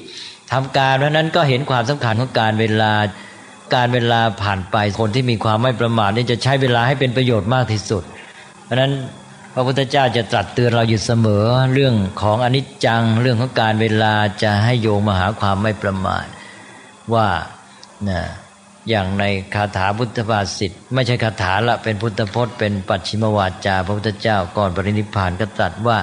[0.52, 2.92] ทำการเพราะนั้นก็เห็นความสำคัญของการเวลา
[3.74, 8.02] การเวลาผ่านไปคนที่มีความไม่ประมาทนี่จะใช้เวลาให้เป็นประโยชน์มากที่สุด
[8.64, 8.92] เพราะนั้น
[9.54, 16.26] พระพุทธเจ้าจะตรัสเตือนเราอยู่เสมอเรื่องของอนิจจังเรื่องของการเวลาจะให้โยงมาหาความไม่ประมาท
[17.14, 17.28] ว่า
[18.08, 18.20] นะ
[18.88, 19.24] อย่างใน
[19.54, 25.98] คาถาพุทธภาษิตไม่ใช่คาถาละเป็นพุทธพจน์เป็นปัจฉิมวาจา พระพุทธเจ้าก่อนปรินิพานก็ตรัสว่า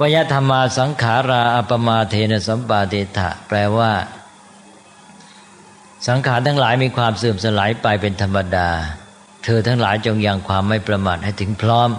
[0.00, 3.92] วยธรรมาสังขาราอปมาเทนสัมปาเตถะแปลว่า
[6.06, 8.68] สังขารทั้งหลายมีความเสื่อมสลายไปเป็นธรรมดา
[9.44, 11.90] เธอทั้งหลายจงยังความไม่ประมาทให้ถึงพร้อม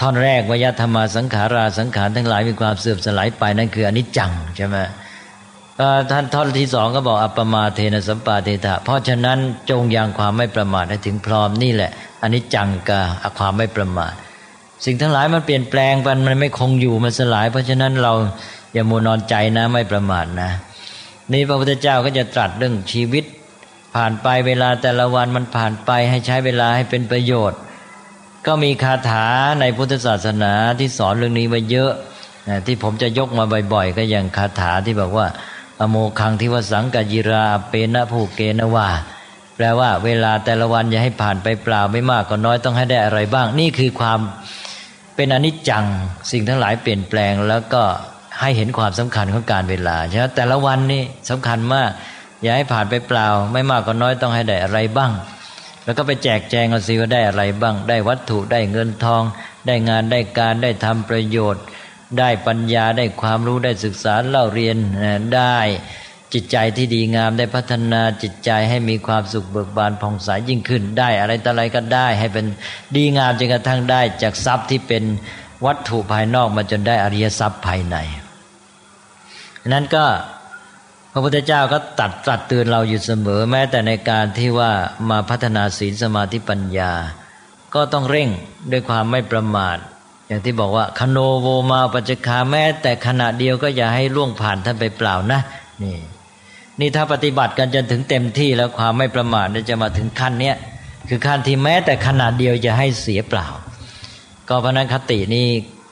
[0.00, 4.76] ท่อนแรกวยธรรมาสังขาราสังขารทั้งหลายมีความเสื่อมสลายไปนั่นคืออนิจจังใช่ไหม
[6.10, 9.38] ท่านท่อนที่สองก็บอกอัปมาเทนะสัมปาเทถะเพราะฉะนั้น
[9.70, 11.90] จงยังความไม่ประมาทให้ถึงพร้อมนี่แหละ
[12.22, 14.12] อนิจจังกับความไม่ประมาท
[14.84, 18.12] สิ่งทั้งหลายมันเปลี่ยนแปลงไปมันไม่คงอยู่มันสลาย เพราะฉะนั้นเรา
[18.72, 20.50] อย่ามัวนอนใจนะไม่ประมาทนะ
[21.32, 23.24] นี่พระพุทธเจ้าก็จะตรัสเรื่องชีวิต
[23.94, 27.60] ผ่านไปเวลาแต่ละวันมันผ่านไปให้ใช้เวลาให้เป็นประโยชน์
[28.46, 29.26] ก็มีคาถา
[29.60, 31.92] ในพุทธศาสนาที่สอนเรื่องนี้ไว้เยอะ
[32.66, 35.26] ที่ผมจะยกมาบ่อย ๆ ก็อย่างคาถาที่บอกว่า
[35.80, 38.88] อโมคังทิวสังกยิราเปนะผูเกนวา
[39.56, 44.20] แปลว่าเวลาแต่ละวันอย่าให้ผ่านไปเปล่าไม่มากก็น้อยต้องให้ได้อะไรบ้าง นี่คือความ
[45.16, 45.84] เป็นอนิจจัง
[46.30, 47.82] สิ่งทั้งหลายเปลี่ยนแปลงแล้วก็
[48.42, 51.90] ให้เห็นความสำคัญของการเวลาใช่ไหมแต่ละวันนี่สำคัญมาก
[52.42, 55.12] อย่าให้ผ่านไปเปล่า ไม่มากก็น้อยต้องให้ได้อะไรบ้าง
[55.84, 59.22] แล้วก็ไปแจกแจงเอาสิว่าได้อะไรบ้าง ได้วัตถุได้เงินทอง
[59.66, 61.64] ได้งานได้การได้ทำประโยชน์
[62.18, 64.76] ได้ปัญญาได้ความรู้ได้ศึกษาเล่าเรียน
[65.36, 65.58] ได้
[66.32, 72.46] จิตใจที่ดีงามได้พัฒนาจิตใจให้มีความสุขเบิกบานผ่องใสยยิ่งขึ้นได้อะไรต่ออะไรก็ได้ ให้เป็น
[72.96, 75.04] ดีงามจนกระทั่งได้จากทรัพย์ที่เป็น
[75.66, 77.96] วัตถุภายนอกมาจนได้อริยทรัพย์ภายใน
[79.68, 80.04] นั้นก็
[81.12, 84.72] พระพุทธเจ้าก็ตัดตรัสเตือนเราอยู่เสมอ แม้แต่ในการที่ว่า
[85.10, 86.92] มาพัฒนาศีลสมาธิปัญญา
[87.74, 88.28] ก็ต้องเร่ง
[88.72, 89.78] ด้วยความไม่ประมาท
[90.26, 95.40] อย่างที่บอกว่าคโนโวมาปัจจคาแม้แต่ขณะเดียวก็อย่าให้ล่วงผ่านท่านไปเปล่านะ
[95.82, 95.96] นี่
[96.80, 100.56] นี่ถ้าปฏิบัติกันจนถึงเต็มที่แล้วความไม่ประมาทจะมาถึงขั้นเนี้ย
[101.08, 103.46] คือขั้นที่แม้แต่ขนาดเดียวจะให้เสียเปล่า
[104.48, 105.46] ก็พระนันคตินี่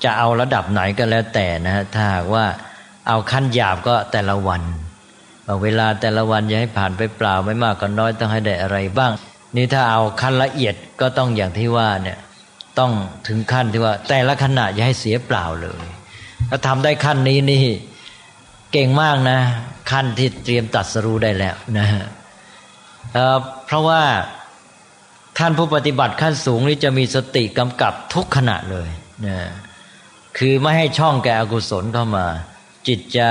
[0.04, 2.04] จะเอาระดับไหนก็แล้วแต่นะถ้า
[2.34, 2.46] ว่า
[3.10, 4.62] เอาขั้นหยาบก็แต่ละวัน
[5.62, 9.12] เวลาแต่ละวันอย่าให้ผ่านไปเปล่าไม่มากก็น้อยต้องให้ได้อะไรบ้าง
[9.56, 12.18] นี่ถ้าเอาขั้นละเอียดก็ต้องอย่างที่ว่าเนี่ย
[12.78, 12.92] ต้อง
[13.28, 15.84] ถึงขั้นที่ว่า แต่ละขณะอย่าให้เสียเปล่าเลย
[16.50, 17.64] ถ้าทำได้ขั้นนี้นี่
[18.72, 19.38] เก่งมากนะ
[19.90, 22.04] ขั้นที่เตรียมตัดสรู้ได้แล้วนะฮะ
[23.66, 24.02] เพราะว่า
[25.38, 28.88] ท่านผู้ปฏิบัติขั้นสูงนี้จะมีสติกำกับทุกขณะเลย
[29.26, 29.38] นะ
[30.38, 32.26] คือไม่ให้ช่องแก่อกุศลเข้ามา
[32.86, 33.28] จิตจะ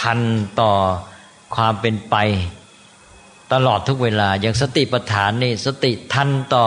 [0.00, 0.20] ทัน
[0.60, 0.72] ต่อ
[1.54, 2.16] ความเป็นไป
[3.52, 6.64] ตลอดทุกเวลา อย่างสติปัฏฐานนี่สติทันต่อ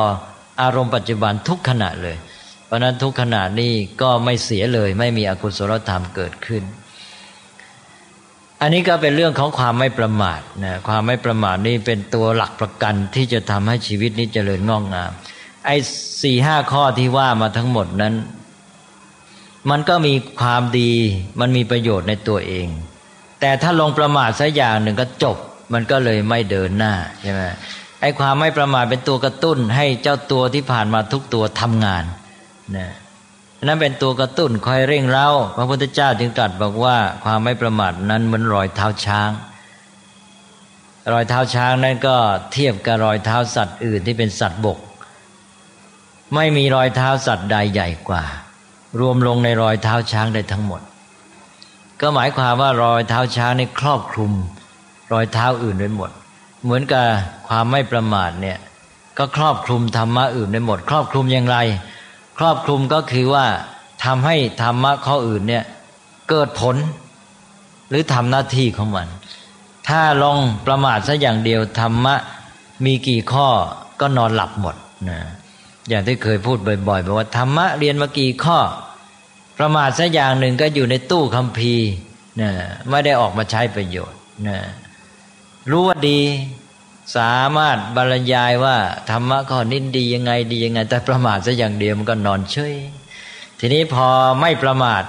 [0.61, 2.17] อารมณ์ปัจจุบันทุกขณะเลย
[2.65, 6.63] เพราะนั้นทุกขณะนี้ก็ไม่เสียเลย ไม่มีอกุศลธรรมเกิดขึ้น
[8.61, 15.11] อันนี้ก็เป็นเรื่องของความไม่ประมาทนะความไม่ประมาทนี่เป็นตัวหลักประกันที่จะทำให้ชีวิตนี้เจริญงอกงาม
[15.65, 15.75] ไอ้
[16.23, 18.13] สี่ห้าข้อที่ว่ามาทั้งหมดนั้น
[19.69, 20.91] มันก็มีความดี
[21.39, 22.67] มันมีประโยชน์ในตัวเอง
[23.39, 25.37] แต่ถ้าลงประมาทสักอย่างหนึ่งก็จบ
[25.73, 27.41] มันก็เลยไม่เดินหน้าใช่ไหม
[28.01, 32.03] ไอ้ความไม่ประมาทเป็นตัวกระตุ้น ให้เจ้าตัวที่ผ่านมาทุกตัวทำงาน
[32.77, 32.91] นะ
[33.63, 39.29] นั้นเป็นตัวกระตุ้นคอยเร่งเร้าพระพุทธเจ้าจึงตรัสบอกว่า ความไม่ประมาทนั้นเหมือนรอยเท้าช้าง
[41.13, 42.15] รอยเท้าช้างนั้นก็
[42.53, 44.79] เทียบกับรอยเท้าสัตว์อื่นที่เป็นสัตว์บก
[46.35, 48.23] ไม่มีรอยเท้าสัตว์ใดใหญ่กว่า
[48.99, 50.81] รวมลงในรอยเท้าช้างได้ทั้งหมด
[52.01, 54.31] ก็หมายความว่ารอยเท้าช้างนี่ครอบคลุม
[55.13, 56.09] รอยเท้าอื่นไว้หมด
[56.63, 57.05] เหมือนกับ
[57.47, 58.57] ความไม่ประมาทเนี่ย
[59.17, 61.57] ก็ครอบคลุมธรรมะอื่นได้หมด ครอบคลุมอย่างไร
[62.39, 63.45] ครอบคลุมก็คือว่า
[64.05, 65.63] ทำให้ธรรมะข้ออื่นเนี่ย
[66.29, 66.75] เกิดผล
[67.89, 69.07] หรือทำหน้าที่ของมัน
[69.87, 72.15] ถ้าลองประมาทซะอย่างเดียวธรรมะ
[72.85, 73.47] มีกี่ข้อ
[73.99, 74.75] ก็นอนหลับหมด
[75.09, 75.19] นะ
[75.89, 78.59] อย่างที่เคยพูดบ่อยๆบอกว่าธรรมะเรียนมากี่ข้อ
[79.59, 81.89] ประมาทซะอย่างหนึ่งก็อยู่ในตู้คัมภีร์
[82.41, 82.51] นะ
[82.89, 84.57] ไม่ได้ออกมาใช้ประโยชน์นะ
[85.69, 86.21] รู้ว่าดี
[87.17, 88.77] สามารถบรรยายว่า
[89.09, 92.75] ธรรมะข้อนี้ดียังไงดียังไง แต่ประมาทซะอย่างเดียวมันก็นอนเฉย
[93.59, 94.07] ทีนี้พอ
[94.41, 95.03] ไม่ประมาท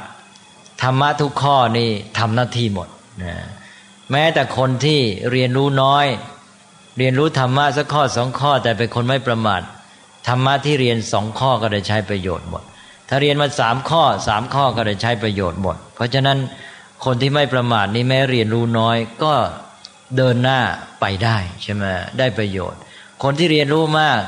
[0.82, 2.88] ธรรมะทุกข้อนี่ทำหน้าที่หมด
[3.22, 3.34] นะ
[4.10, 6.06] แม้แต่คนที่เรียนรู้น้อย
[6.98, 9.62] เรียนรู้ธรรมะสักข้อสองข้อ แต่เป็นคนไม่ประมาท
[10.28, 12.62] ธรรมะที่เรียนสองข้อก็ได้ใช้ประโยชน์หมด
[13.08, 16.38] ถ้าเรียนมาสามข้อสามข้อก็ได้ใช้ประโยชน์หมด เพราะฉะนั้น
[17.04, 19.34] คนที่ไม่ประมาทนี่แม้เรียนรู้น้อยก็
[20.16, 20.60] เดินหน้า
[21.00, 21.84] ไปได้ใช่ไหม
[22.18, 22.78] ได้ประโยชน์
[23.22, 24.18] คนที่เรียนรู้มาก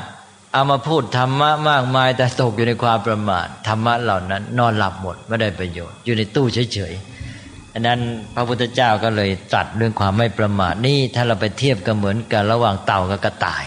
[0.53, 7.99] เอามาพูดธรรมะมากมาย แต่ตกอยู่ในความประมาทธรรมะเหล่านั้น นอนหลับหมดไม่ได้ประโยชน์ อยู่ในตู้เฉยๆอันนั้น
[8.35, 13.63] พระพุทธเจ้าก็เลยตรัสเรื่องความไม่ประมาทนี่ถ้าเราไปเทียบกันเหมือนกันระหว่างเต่ากับกระต่าย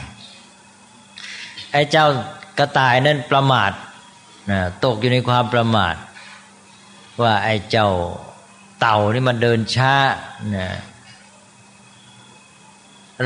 [1.73, 2.07] ไอ้เจ้า
[2.59, 3.73] กระต่ายนั้นประมาท
[4.51, 5.95] นะตกอยู่ในความประมาท
[7.23, 7.91] ว่าไอ้เจ้า
[8.81, 9.95] เต่านี่มันเดินช้า
[10.57, 10.69] นะ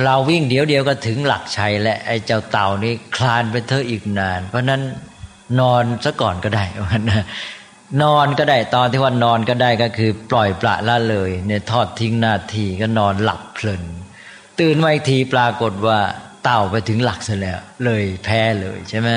[0.04, 4.82] เราวิ่งเดี๋ยวเดียวก็ถึงหลักชัยและไอ้เจ้าเต่านี่คลานไปเธออีกนาน เพราะนั้น
[5.60, 7.24] นอนซะก่อนก็ได้วันนะ
[8.02, 13.82] นอนก็ได้ตอนที่ว่านอนก็ได้ก็คือ ปล่อยปละละเลยเนี่ยทอดทิ้งหน้าทีก็นอนหลับเพลิน
[14.60, 15.98] ตื่นมาอีกทีปรากฏว่า
[16.44, 19.10] เต่าไปถึงหลักซะแล้ว เลยแพ้เลยใช่ไหม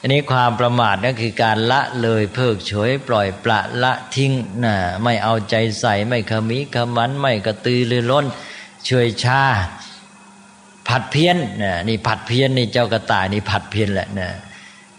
[0.00, 4.32] อันนี้ความประมาทนั่นคือการละเลยเพิกเฉยปล่อยปละละทิ้ง
[4.64, 8.26] นะไม่เอาใจใส่ไม่ขมิขมันไม่กระตือรือร้น
[8.86, 9.42] เฉยชา
[10.88, 14.30] ผัดเพี้ยนนะนี่ผัดเพี้ยนนี่เจ้ากระต่ายนี่ผัดเพี้ยนแหละนะ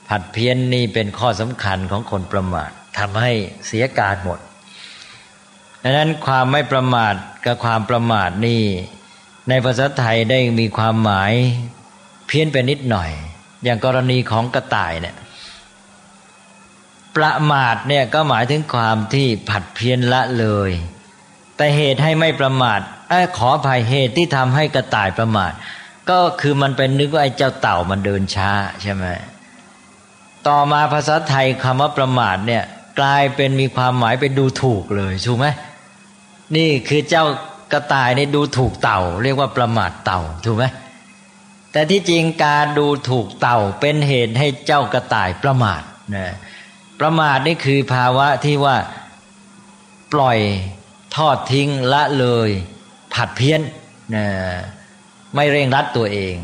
[0.09, 2.69] ผัดเพี้ยนนี่เป็นข้อสำคัญของคนประมาท
[2.99, 3.31] ทำให้
[3.67, 4.39] เสียการหมด
[5.83, 7.15] ดังนั้นความไม่ประมาท
[7.45, 8.61] กับความประมาทนี่
[9.49, 11.31] ในภาษาไทยได้มีความหมาย
[12.27, 13.09] เพี้ยนไปนิดหน่อย
[13.63, 15.15] อย่างกรณีของกระต่ายเนี่ย
[17.15, 20.71] ประมาทเนี่ยก็หมายถึงความที่ผัดเพี้ยนละเลย
[21.57, 22.79] แต่เหตุให้ไม่ประมาท
[23.11, 25.51] อขอภัยเหตุที่ทำให้กระต่ายประมาท
[26.09, 29.05] ก็คือมันเป็นนึกว่าไอ้เจ้าเต่ามันเดินช้าใช่ไหม
[30.47, 32.63] ต่อมาภาษาไทยคำว่าประมาทเนี่ย
[32.99, 35.47] กลายเป็นมีความหมายไปดูถูกเลยถูกไหม
[36.55, 37.25] นี่คือเจ้า
[37.73, 40.65] กระต่ายนี่ดูถูกเต่า เรียกว่าประมาทเต่าถูกไหม
[41.71, 45.81] แต่ที่จริงการดูถูกเต่าเป็นเหตุให้เจ้ากระต่ายประมาท
[46.15, 46.27] นะ
[46.99, 48.75] ประมาทนี่คือภาวะที่ว่า
[50.13, 50.39] ปล่อย
[51.15, 52.49] ทอดทิ้งละเลย
[53.13, 53.61] ผัดเพี้ยน
[54.15, 54.25] นะ
[55.35, 56.35] ไม่เร่งรัดตัวเอง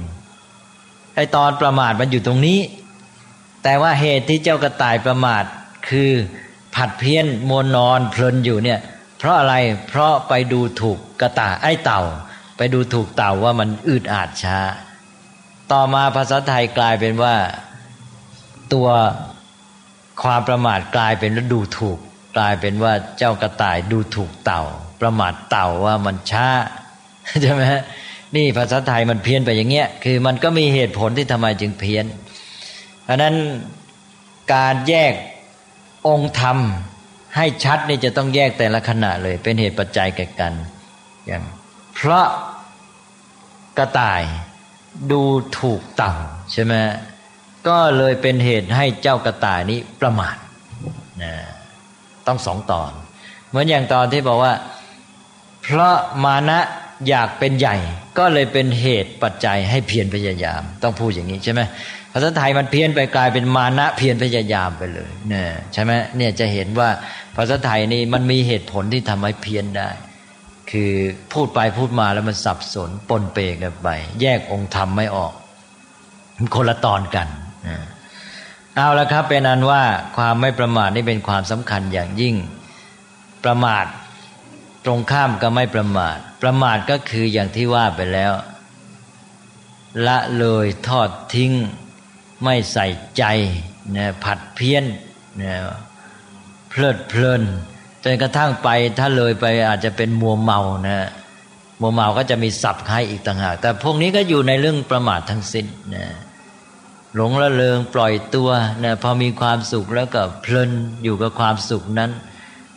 [1.15, 2.59] ไอตอนประมาทมันอยู่ตรงนี้
[3.63, 5.43] แต่ว่าเหตุที่เจ้ากระต่ายประมาท
[5.89, 6.11] คือ
[6.75, 8.79] ผัดเพี้ยนมัวนอนเพลินอยู่เนี่ย
[9.19, 9.55] เพราะอะไร
[9.89, 12.01] เพราะไปดูถูกกระต่ายไอเต่า
[12.57, 14.59] ไปดูถูกเต่าว่ามันอืดอาดช้า
[15.71, 17.35] ต่อมาภาษาไทยกลายเป็นว่า
[18.73, 18.87] ตัว
[20.23, 21.97] ความประมาทกลายเป็นดูถูก
[22.37, 24.63] กลายเป็นว่าเจ้ากระต่ายดูถูกเต่า
[25.01, 26.47] ประมาทเต่าว่ามันช้า
[27.41, 27.63] ใช่ไหม
[28.35, 32.05] นี่ภาษาไทยมันเพี้ยนไปอย่างเงี้ยคือมันก็มีเหตุผลที่ทำไมจึงเพี้ยน
[33.03, 33.35] เพราะนั้น
[34.53, 35.13] การแยก
[36.07, 36.57] องค์ธรรม
[37.35, 40.53] ให้ชัดนี่จะต้องแยกแต่ละขณะเลย เป็นเหตุปัจจัยแก่กัน
[41.27, 41.43] อย่าง
[41.95, 42.27] เพราะ
[43.77, 44.21] กระต่าย
[45.11, 45.21] ดู
[45.59, 46.13] ถูกเต่า
[46.51, 46.73] ใช่ไหม
[47.67, 50.35] ก็เลยเป็นเหตุให้เจ้ากระต่ายนี้ประมาท
[51.23, 51.33] นะ
[52.27, 52.91] ต้องสองตอน
[53.49, 54.53] เหมือนอย่างตอนที่บอกว่า
[55.63, 56.59] เพราะมานะ
[57.09, 57.77] อยากเป็นใหญ่
[58.17, 61.61] ก็เลยเป็นเหตุปัจจัยให้เพียรพยายาม ต้องพูดอย่างนี้ใช่ไหม
[62.13, 66.89] ภาษาไทยมันเพี้ยนไปกลายเป็นมานะเพียรพยายามไปเลยเนี่ยใช่ไหมเนี่ยจะเห็นว่า
[67.35, 69.89] ภาษาไทยนี่มันมีเหตุผลที่ทำให้เพี้ยนได้
[70.71, 70.93] คือ
[71.33, 73.87] พูดไปพูดมาแล้วมันสับสนปนเปกันไป
[74.21, 75.33] แยกองค์ธรรมไม่ออก
[76.55, 77.27] คนละตอนกัน
[78.75, 79.83] เอาละครับเป็นอันว่า
[80.17, 82.35] ความไม่ประมาทนี่เป็นความสำคัญอย่างยิ่ง
[83.43, 83.85] ประมาท
[84.85, 88.31] ตรงข้ามก็ไม่ประมาท ประมาทก็คืออย่างที่ว่าไปแล้ว
[90.07, 91.53] ละเลยทอดทิ้ง
[92.43, 92.87] ไม่ใส่
[93.17, 93.23] ใจ
[93.97, 94.85] นะผัดเพี้ยน
[95.41, 95.53] นะ
[96.69, 97.43] เพลิดเพลิน
[98.03, 98.69] จนกระทั่งไป
[98.99, 101.09] ถ้าเลยไปอาจจะเป็นมัวเมานะ
[101.81, 105.65] มัวเมาก็จะมีศัพท์คล้ายอีกต่างหาก แต่พวกนี้ก็อยู่ในเรื่องประมาททั้งสิ้น
[105.95, 106.05] นะ
[107.15, 108.49] หลงละเลงปล่อยตัว
[108.83, 110.71] นะพอมีความสุขแล้วก็เพลิน
[111.03, 112.11] อยู่กับความสุขนั้น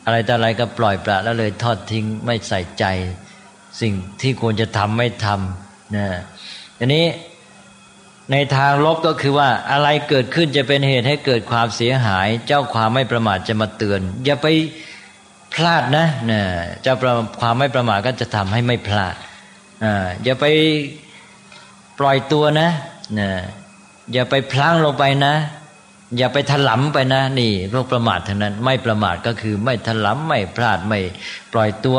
[0.04, 2.84] อะไรแต่อะไรก็ปล่อยปละแล้วเลยทอดทิ้งไม่ใส่ใจ
[3.80, 6.06] สิ่งที่ควรจะทำไม่ทำนะ
[6.78, 7.04] อันนี้
[8.30, 14.46] ในทางลบก็คือว่าอะไรเกิดขึ้นจะเป็นเหตุให้เกิดความเสียหาย เจ้าความไม่ประมาทจะมาเตือน อย่าไป
[15.54, 16.46] พลาดนะเนี่ย
[16.82, 16.94] เจ้า
[17.40, 19.14] ความไม่ประมาทก็จะทำให้ไม่พลาด
[19.84, 20.46] อ่าอย่าไป
[21.98, 22.68] ปล่อยตัวนะ
[23.14, 23.32] เนี่ย
[24.12, 25.34] อย่าไปพลั้งลงไปนะ
[26.18, 31.00] อย่าไปถลำไปนะ นี่พวกประมาททั้งนั้น ไม่ประมาทก็คือไม่ถลำไม่พลาดไม่
[31.52, 31.98] ปล่อยตัว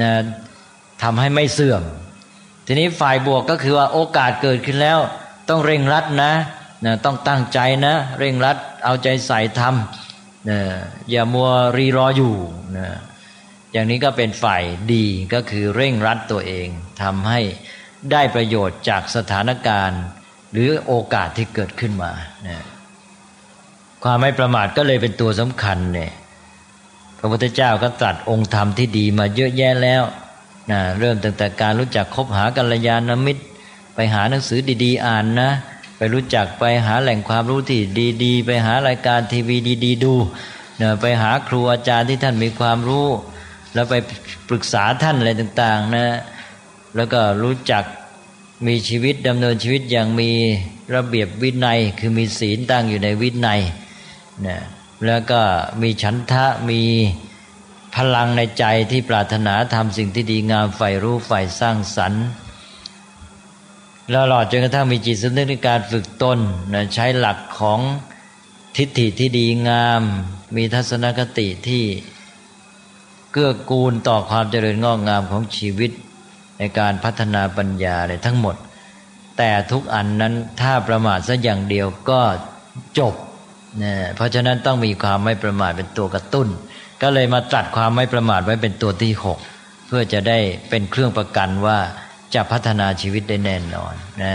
[0.00, 0.10] นะ
[1.02, 1.82] ทำให้ไม่เสื่อม
[2.66, 4.98] ทีนี้ฝ่ายบวกก็คือว่าโอกาสเกิดขึ้นแล้ว
[5.50, 6.32] ต้องเร่งรัดนะ
[6.86, 10.60] นะต้องตั้งใจนะ เร่งรัดเอาใจใส่ทำนะ
[11.10, 12.34] อย่ามัวรีรออยู่
[12.76, 12.88] นะ
[13.72, 16.68] อย่างนี้ก็เป็นฝ่ายดีก็คือเร่งรัดตัวเอง
[17.02, 17.40] ทำให้
[18.12, 20.02] ได้ประโยชน์จากสถานการณ์
[20.52, 22.12] หรือโอกาสที่เกิดขึ้นมา
[22.46, 22.58] นะ
[24.04, 26.12] ความไม่ประมาทก็เลยเป็นตัวสำคัญเนี่ย
[27.18, 30.02] พระพุทธเจ้าก็ตรัสองค์ธรรมที่ดีมาเยอะแยะแล้ว
[30.70, 33.44] นะเริ่มตั้งแต่การรู้จักคบหากัลยาณมิตร
[33.94, 35.50] ไปหาหนังสือดีๆ อ่านนะ
[35.96, 37.80] ไปรู้จักไปหาแหล่งความรู้ที่
[38.24, 40.14] ดีๆ ไปหารายการทีวีดีๆ ดู
[40.76, 43.06] เนี่ยไปหาครูอาจารย์ที่ท่านมีความรู้
[43.74, 43.94] แล้วไป
[44.48, 46.06] ปรึกษาท่านอะไรต่างๆนะ
[46.96, 47.84] แล้วก็รู้จัก
[48.66, 50.30] มีชีวิตดำเนินชีวิตอย่างมี
[50.94, 53.60] ระเบียบวินัย คือมีศีลตั้งอยู่ในวินัย
[54.46, 54.58] นะ
[55.06, 55.40] แล้วก็
[55.82, 56.82] มีฉันทะมี
[57.96, 62.26] พลังในใจที่ปรารถนาทำสิ่งที่ดีงามใฝ่รู้ใฝ่สร้างสรรค์
[64.10, 66.38] แล้วหลอดจนกระทั่งมีจิตสำนึกในการฝึกตน
[66.72, 67.80] นะใช้หลักของ
[68.76, 70.02] ทิฏฐิที่ดีงาม
[70.56, 71.84] มีทัศนคติที่
[73.32, 75.90] เกื้อกูลต่อความเจริญงอกงามของชีวิต
[76.58, 78.56] ในการพัฒนาปัญญาเลยทั้งหมด
[79.38, 82.20] แต่ทุกอันนั้นถ้าประมาทสักอย่างเดียวก็
[82.98, 83.14] จบ
[83.82, 86.48] นะเพราะฉะนั้นต้องมีความไม่ประมาทเป็นตัวกระตุ้น
[87.02, 89.38] ก็เลยมาตรัสความไม่ประมาทไว้เป็นตัวที่หก
[89.86, 90.38] เพื่อจะได้
[90.70, 91.78] เป็นเครื่องประกันว่า
[92.34, 94.34] จะพัฒนาชีวิตได้แน่นอนนะ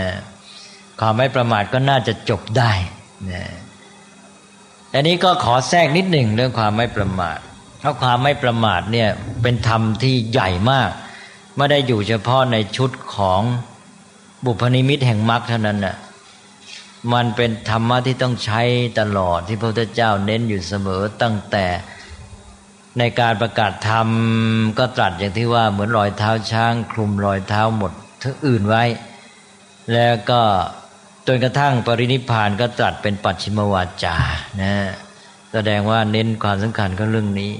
[1.00, 2.72] ความไม่ประมาทก็น่าจะจบได้
[3.32, 3.44] นะ
[4.94, 7.38] อันนี้ก็ขอแทรกนิดหนึ่งเรื่องความไม่ประมาท
[7.80, 9.08] เพราะความไม่ประมาทเนี่ย
[9.42, 10.90] เป็นธรรมที่ใหญ่มาก
[11.56, 13.42] ไม่ได้อยู่เฉพาะในชุดของ
[14.44, 15.96] บุพนิมิตแห่งมรรคเท่านั้นนะ่ะ
[17.12, 18.62] มันเป็นธรรมะที่ต้องใช้
[19.00, 21.66] ตลอดที่พระพุทธเจ้าเน้นอยู่เสมอตั้งแต่
[22.98, 24.08] ในการประกาศธรรม
[24.78, 27.92] ก็ตรัสอย่างที่ว่าเหมือนรอยเท้าช้าง คลุมรอยเท้าหมด
[28.22, 28.84] ทั้งอื่นไว้
[29.92, 30.42] แล้วก็
[31.26, 34.16] จนกระทั่งปรินิพานก็ตรัสเป็นปัจฉิมวาจา
[34.62, 34.74] นะ
[35.52, 37.52] แสดงว่าเน้นความสำคัญก็เรื่องนี้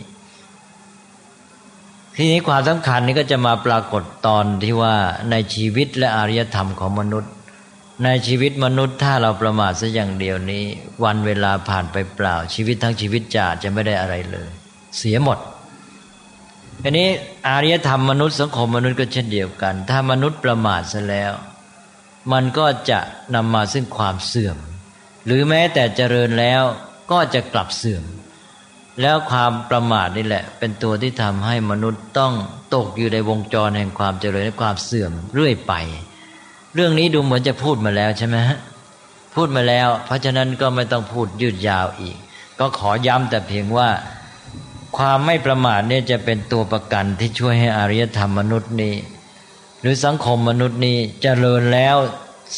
[2.16, 4.94] ทีนี้ความสำคัญนี้ก็จะมาปรากฏตอนที่ว่า
[5.30, 7.32] ในชีวิตและอารยธรรมของมนุษย์
[8.04, 10.64] ในชีวิตมนุษย์ถ้าเราประมาทสัอย่างเดียวนี้
[11.04, 14.50] วันเวลาผ่านไปเปล่าชีวิตทั้งชีวิตจะจะไม่ได้อะไรเลย
[14.98, 15.38] เสียหมด
[16.82, 17.08] อันนี้
[17.48, 21.32] อารยธรรมมนุษย์สังคมมนุษย์ก็เช่นเดียวกัน ถ้ามนุษย์ประมาทซะแล้ว
[22.32, 23.00] มันก็จะ
[23.34, 24.56] นำมาซึ่งความเสื่อม
[25.26, 26.62] หรือแม้แต่เจริญแล้ว
[27.10, 28.04] ก็จะกลับเสื่อม
[29.02, 32.32] แล้วความประมาทนี่แหละ เป็นตัวที่ทำให้มนุษย์ต้อง
[32.74, 35.74] ตกอยู่ในวงจรแห่งความเจริญและความเสื่อมเรื่อยไป
[36.74, 38.58] เรื่องนี้ดูเหมือนจะพูดมาแล้วใช่ไหมฮะ
[39.34, 42.16] พูดมาแล้ว เพราะฉะนั้นก็ไม่ต้องพูดยืดยาวอีก
[42.58, 43.88] ก็ขอย้ำแต่เพียงว่า
[44.96, 48.94] ความไม่ประมาทเนี่ยจะเป็นตัวประกันที่ช่วยให้อารยธรรมมนุษย์นี้
[49.80, 51.96] หรือสังคมมนุษย์นี้จเจริญแล้ว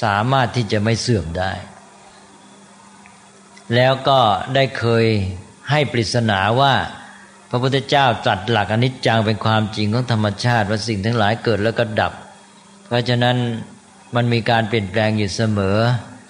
[0.02, 1.52] สามารถที่จะไม่เสื่อมได้
[3.74, 4.20] แล้วก็
[4.54, 5.06] ได้เคย
[5.70, 6.74] ให้ปริศนาว่า
[7.50, 12.12] พระพุทธเจ้าตรัสหลักอนิจจังเป็นความจริงของธรรมชาติว่าสิ่งทั้งหลายเกิดแล้วก็ดับ
[12.86, 13.36] เพราะฉะนั้น
[14.14, 15.78] มันมีการเปลี่ยนแปลงอยู่เสมอ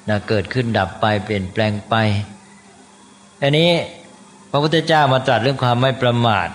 [0.09, 1.95] นะเกิดขึ้นดับไปเปลี่ยนแปลงไป
[3.43, 3.71] อันนี้
[4.51, 6.49] พระพุทธเจ้ามาตรัสเรื่องความไม่ประมาท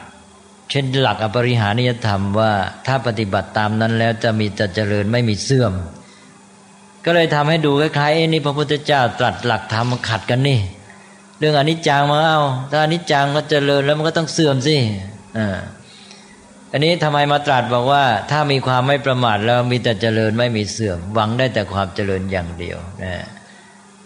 [0.70, 2.52] เช่นหลักอปริหานิยธรรมว่า
[2.88, 5.74] ถ้าปฏิบัติตามนั้นแล้วจะมีแต่เจริญไม่มีเสื่อม
[7.06, 10.60] ก็เลยทำให้ดูคล้ายๆนี่พระพุทธเจ้าตรัสหลักธรรมขัดกันนี่
[11.40, 12.40] เรื่องอนิจจังมาเอา
[12.72, 14.76] ถ้าอนิจจังก็เจริญแล้วมันก็ต้องเสื่อมสิ
[15.38, 15.58] อ่า
[16.72, 23.14] อันนี้ทำไมมาตรัสบอกว่าถ้ามีความไม่ประมาทแล้วมีแต่เจริญไม่มีเสื่อม หวังได้แต่ความเจริญอย่างเดียวนะ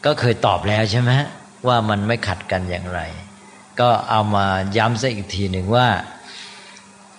[0.05, 1.11] ก็เคยตอบแล้วใช่ไหม
[1.67, 3.01] ว่ามันไม่ขัดกันอย่างไร
[3.81, 4.45] ก็เอามา
[4.77, 5.87] ย้ำซะอีกทีหนึ่งว่า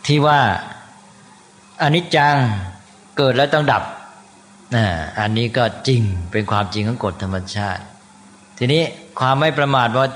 [0.07, 0.41] ที่ว่า
[1.83, 2.37] อนิจจัง
[3.17, 3.83] เกิดแล้วต้องดับ
[4.75, 4.87] นะ
[5.21, 6.03] อันนี้ก็จริง
[6.33, 7.83] เป็นความจริงของกฎธรรมชาติ
[8.59, 8.83] ทีนี้
[9.21, 10.07] ความไม่ประมาทว่า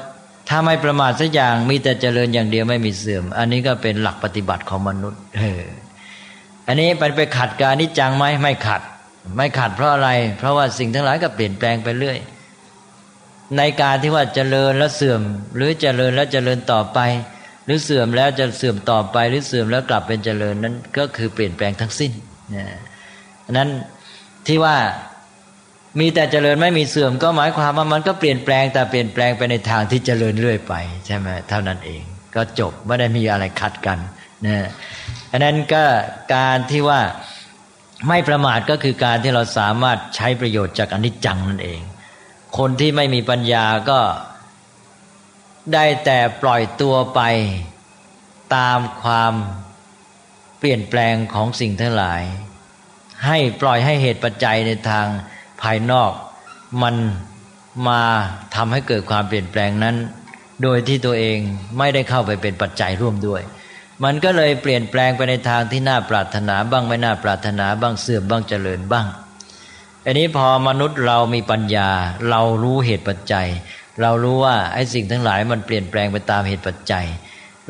[0.49, 5.63] ถ้าไม่ประมาทสักอย่างมีแต่เจริญอย่างเดียวไม่มีเสื่อม อันนี้ก็เป็นหลักปฏิบัติของมนุษย์เออ
[6.67, 8.83] อันนี้มันไปขัดกับอนิจจังไหมไม่ขัด
[9.37, 12.19] ไม่ขัดเพราะอะไร เพราะว่าสิ่งทั้งหลายก็เปลี่ยนแปลงไปเรื่อย
[13.59, 15.23] ในการที่ว่าเจริญแล้วเสื่อม
[15.57, 16.99] หรือเจริญแล้วเจริญต่อไป
[17.65, 22.13] หรือเสื่อมแล้วจะเสื่อมต่อไป หรือเสื่อมแล้วกลับเป็นเจริญนั้นก็คือเปลี่ยนแปลงทั้งสิ้น
[22.55, 22.67] นะ
[23.53, 23.69] นั้น
[24.47, 24.77] ที่ว่า
[26.01, 30.75] มีแต่เจริญไม่มีเสื่อมก็หมายความว่ามันก็เปลี่ยนแปลงแต่เปลี่ยนแปลงไปในทางที่เจริญเรื่อยไป
[31.07, 32.03] ใช่ไหมเท่านั้นเอง
[32.35, 33.99] ก็จบไม่ได้มีอะไรขัดกัน
[34.47, 34.69] นะ
[35.33, 35.85] อันนั้นก็
[36.35, 37.01] การที่ว่า
[38.09, 41.81] ไม่ประมาทก็คือการที่เราสามารถใช้ประโยชน์จากอนิจจังนั่นเอง
[42.59, 44.01] คนที่ไม่มีปัญญาก็
[45.75, 47.21] ได้แต่ปล่อยตัวไป
[48.57, 49.33] ตามความ
[50.59, 52.23] เปลี่ยนแปลงของสิ่งทั้งหลาย
[53.27, 55.07] ให้ปล่อยให้เหตุปัจจัยในทาง
[55.63, 56.13] ภายนอก
[56.83, 56.97] มัน
[57.89, 58.03] มา
[58.55, 59.97] ทำให้เกิดความเปลี่ยนแปลงนั้น
[60.63, 61.39] โดยที่ตัวเอง
[61.79, 63.43] ไม่ได้เข้าไปเป็นปัจจัยร่วมด้วย
[64.05, 69.07] มันก็เลยเปลี่ยนแปลงไปในทางที่น่าปรารถนาบ้างไม่น่าปรารถนาบ้างเสื่อมบ้างเจริญบ้าง
[70.07, 71.91] อันนี้พอมนุษย์เรามีปัญญา
[72.31, 73.49] เรารู้เหตุปัจจัย
[74.03, 77.07] เรารู้ว่าไอ้สิ่งทั้งหลายมันเปลี่ยนแปลงไปตามเหตุปัจจัย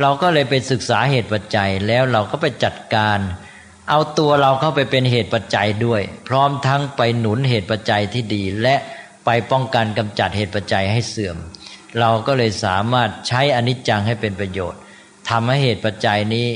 [0.01, 3.18] เราก็เลยไปศึกษาเหตุปัจจัยแล้วเราก็ไปจัดการ
[3.91, 8.76] เอาตัวเราเข้าไปเป็นเหตุปัจจัยด้วย พร้อมทั้งไปหนุนเหตุปัจจัยที่ดี และ
[9.24, 11.37] ไปป้องกันกำจัดเหตุปัจจัยให้เสื่อม
[12.01, 14.80] เราก็เลยสามารถใช้อนิจจังให้เป็นประโยชน์
[15.30, 16.47] ทำให้เหตุปัจจัยนี้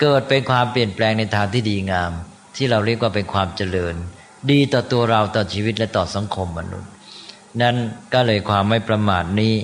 [0.00, 2.12] เกิดเป็นความเปลี่ยนแปลงในทางที่ดีงาม
[2.56, 3.96] ที่เราเรียกว่าเป็นความเจริญ
[4.50, 6.90] ดีต่อตัวเราต่อชีวิตและต่อสังคมมนุษย์
[7.62, 7.76] นั้น
[8.14, 9.54] ก็เลยความไม่ประมาทนี้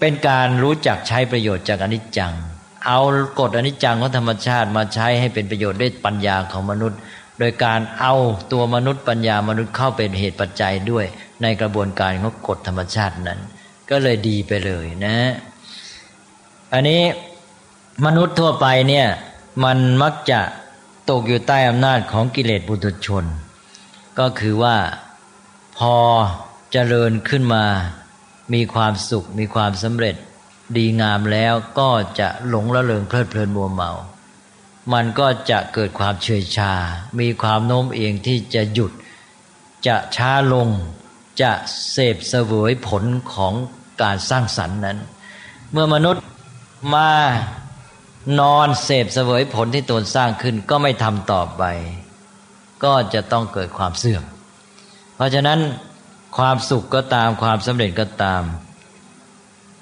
[0.00, 2.32] เป็นการรู้จักใช้ประโยชน์จากอนิจจัง
[2.86, 3.00] เอา
[3.40, 6.98] กฎอนิจจังของธรรมชาติมาใช้ให้เป็นประโยชน์ด้วยปัญญาของมนุษย์
[7.38, 8.14] โดยการเอา
[8.52, 11.04] ตัวมนุษย์ปัญญามนุษย์เข้าเป็นเหตุปัจจัยด้วย
[11.42, 13.38] ในกระบวนการของกฎธรรมชาตินั้น
[13.90, 15.16] ก็เลยดีไปเลยนะ
[16.72, 17.02] อันนี้
[18.06, 19.06] มนุษย์ทั่วไปเนี่ย
[19.64, 20.40] มันมักจะ
[21.10, 23.24] ตกอยู่ใต้อำนาจของกิเลสบุตุชน
[24.18, 24.76] ก็คือว่า
[25.78, 25.94] พอ
[26.72, 27.64] เจริญขึ้นมา
[28.54, 30.16] มีความสุข มีความสำเร็จ
[30.76, 31.90] ดีงามแล้วก็
[32.20, 33.90] จะหลงละเลงเพลิดเพลินมัวเมา
[34.92, 36.72] มันก็จะเกิดความเฉยชา
[37.20, 38.92] มีความโน้มเอียงที่จะหยุด
[39.86, 40.68] จะช้าลง
[41.42, 41.52] จะ
[41.90, 43.54] เสพเสวยผลของ
[44.02, 44.98] การสร้างสรรค์นั้น
[45.72, 46.22] เมื่อมนุษย์
[46.94, 47.10] มา
[48.40, 51.62] นอนเสพเสวยผลที่ตนสร้างขึ้นก็ไม่ทำต่อไป
[52.84, 54.22] ก็จะต้องเกิดความเสื่อม
[55.16, 55.58] เพราะฉะนั้น
[56.38, 58.42] ความสุขก็ตามความสำเร็จก็ตาม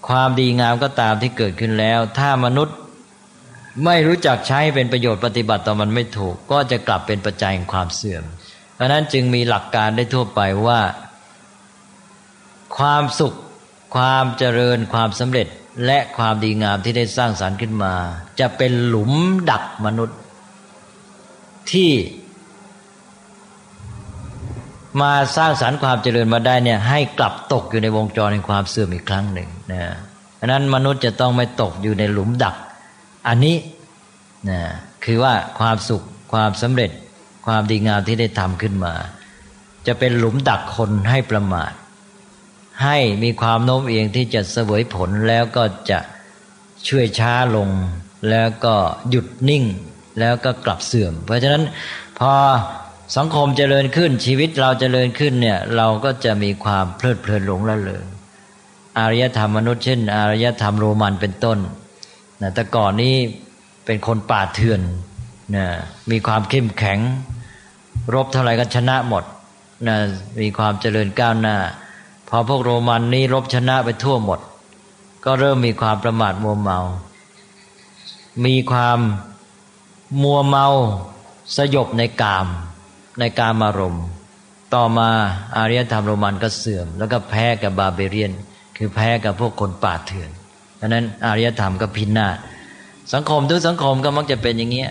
[0.08, 2.76] ความดีงามก็ตามที่เกิดขึ้นแล้ว ถ้ามนุษย์
[3.84, 8.24] ไม่รู้จักใช้เป็นประโยชน์ปฏิบัติต่อมันไม่ถูก ก็จะกลับเป็นปัจจัยแห่งความเสื่อม
[8.74, 10.80] เพราะนั้นจึงมีหลักการได้ทั่วไปว่า
[12.78, 13.34] ความสุข
[13.96, 15.48] ความเจริญความสำเร็จ
[15.86, 17.94] และความดีงามที่ได้สร้างสารรค์ขึ้นมา
[18.40, 19.12] จะเป็นหลุม
[19.50, 20.18] ดักมนุษย์
[21.72, 21.90] ที่
[25.00, 29.82] มาสร้างสารรค์ความเจริญมาได้เนี่ยให้กลับตกอยู่ในวงจรแห่งความเสื่อมอีกครั้งหนึ่งนะ
[30.36, 32.56] เพราะนั้นมนุษย์จะต้องไม่ตกอยู่ในหลุมดัก
[33.28, 33.56] อันนี้
[34.50, 34.60] นะ
[35.04, 36.90] คือว่าความสุขความสำเร็จ
[37.46, 38.94] ความดีงามที่ได้ทำขึ้นมา
[39.86, 41.72] จะเป็นหลุมดักคนให้ประมาท
[42.84, 45.98] ให้มีความโน้มเอียงที่จะเสวยผลแล้วก็จะ
[46.88, 47.68] ช่วยช้าลง
[48.30, 48.74] แล้วก็
[49.10, 49.64] หยุดนิ่ง
[50.20, 51.64] แล้วก็กลับเสื่อม เพราะฉะนั้น
[52.18, 52.32] พอ
[53.16, 58.04] สังคมเจริญขึ้นชีวิตเราเจริญขึ้นเนี่ยเราก็จะมีความเพลิดเพลินหลงละเลย
[58.98, 61.58] อารยธรรมมนุษย์เช่น อารยธรรมโรมันเป็นต้น
[62.42, 63.14] นะแต่ก่อนนี้
[63.84, 64.80] เป็นคนป่าเถื่อน
[65.56, 65.66] นะ
[66.10, 66.98] มีความเข้มแข็ง
[68.14, 69.24] รบเท่าไหร่ก็ชนะหมด
[69.88, 69.96] นะ
[70.40, 71.56] มีความเจริญก้าวหน้า
[72.28, 74.40] พอพวกโรมันนี้รบชนะไปทั่วหมด
[75.24, 76.78] ก็เริ่มมีความประมาทมัวเมา
[78.46, 78.98] มีความ
[80.22, 80.66] มัวเมา
[81.56, 82.46] สยบในกาม
[83.20, 83.98] ในการมารม
[84.74, 85.10] ต่อมา
[85.56, 88.32] อารยธรรมโรมันก็เสื่อม แล้วก็แพ้กับบาเบเรียน
[88.76, 90.30] คือแพ้กับพวกคนป่าเถื่อน
[90.76, 92.36] เพราะนั้นอารยธรรมก็พินาศ
[93.12, 94.90] สังคมทุกสังคมก็มักจะเป็นอย่างเงี้ย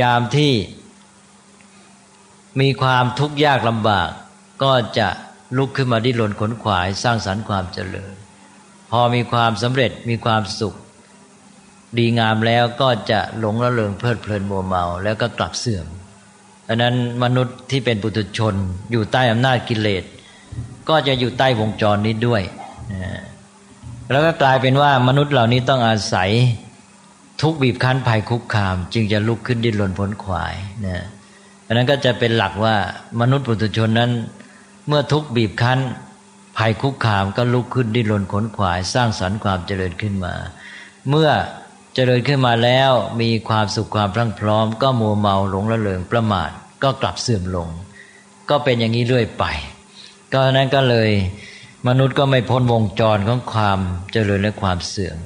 [0.00, 0.52] ยามที่
[2.60, 4.10] มีความทุกข์ยากลำบาก
[4.62, 5.08] ก็จะ
[5.56, 8.14] ลุกขึ้นมาดิ้นรนขนขวาย สร้างสรรค์ความเจริญ
[8.90, 10.74] พอมีความสำเร็จมีความสุข
[11.98, 15.86] ดีงามแล้วก็จะหลงระเริงเพลิดเพลินมัวเมา แล้วก็กลับเสื่อม
[16.70, 18.54] อันนั้นมนุษย์ที่เป็นปุถุชน
[18.90, 20.04] อยู่ใต้อำนาจกิเลส
[20.88, 22.42] ก็จะอยู่ใต้วงจรนี้ด้วย
[24.10, 26.30] แล้วก็กลายเป็นว่ามนุษย์เหล่านี้ต้องอาศัย
[27.42, 30.54] ทุกบีบคั้นภัยคุกคาม จึงจะลุกขึ้นดิ้นรนผลขวาย
[30.86, 31.04] นะ
[31.66, 32.74] อันนั้นก็จะเป็นหลักว่า
[33.20, 34.10] มนุษย์ปุถุชนนั้น
[34.88, 35.78] เมื่อทุกบีบคั้น
[36.58, 40.34] ภัยคุกคามก็ลุกขึ้นดิ้นรนขนขวาย สร้างสรรค์ความเจริญขึ้นมา
[41.08, 41.30] เมื่อ
[41.94, 46.50] เจริญขึ้นมาแล้วมีความสุขความพรั่งพร้อม ก็มัวเมาหลงละเลงประมาท
[46.82, 47.68] ก็กลับเสื่อมลง
[48.50, 49.44] ก็เป็นอย่างนี้เรื่อยไป
[50.32, 51.10] ก็นั้นก็เลย
[51.88, 53.78] มนุษย์ก็ไม่พ้นวงจรของความ
[54.12, 55.16] เจริญและความเสื่อม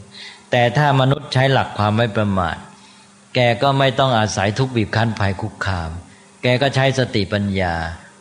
[0.51, 2.57] แต่ถ้ามนุษย์ใช้หลักความไม่ประมาท
[3.35, 5.91] แกก็ไม่ต้องอาศัยทุกบีบคั้นภัยคุกคาม
[6.43, 7.75] แกก็ใช้สติปัญญา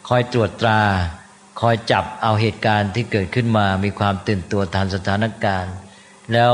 [0.08, 0.82] คอยตรวจตรา
[1.62, 5.74] คอยจับเอาเหตุการณ์ที่เกิดขึ้นมามีความตื่นตัวทันสถานการณ์
[6.34, 6.54] แล้ว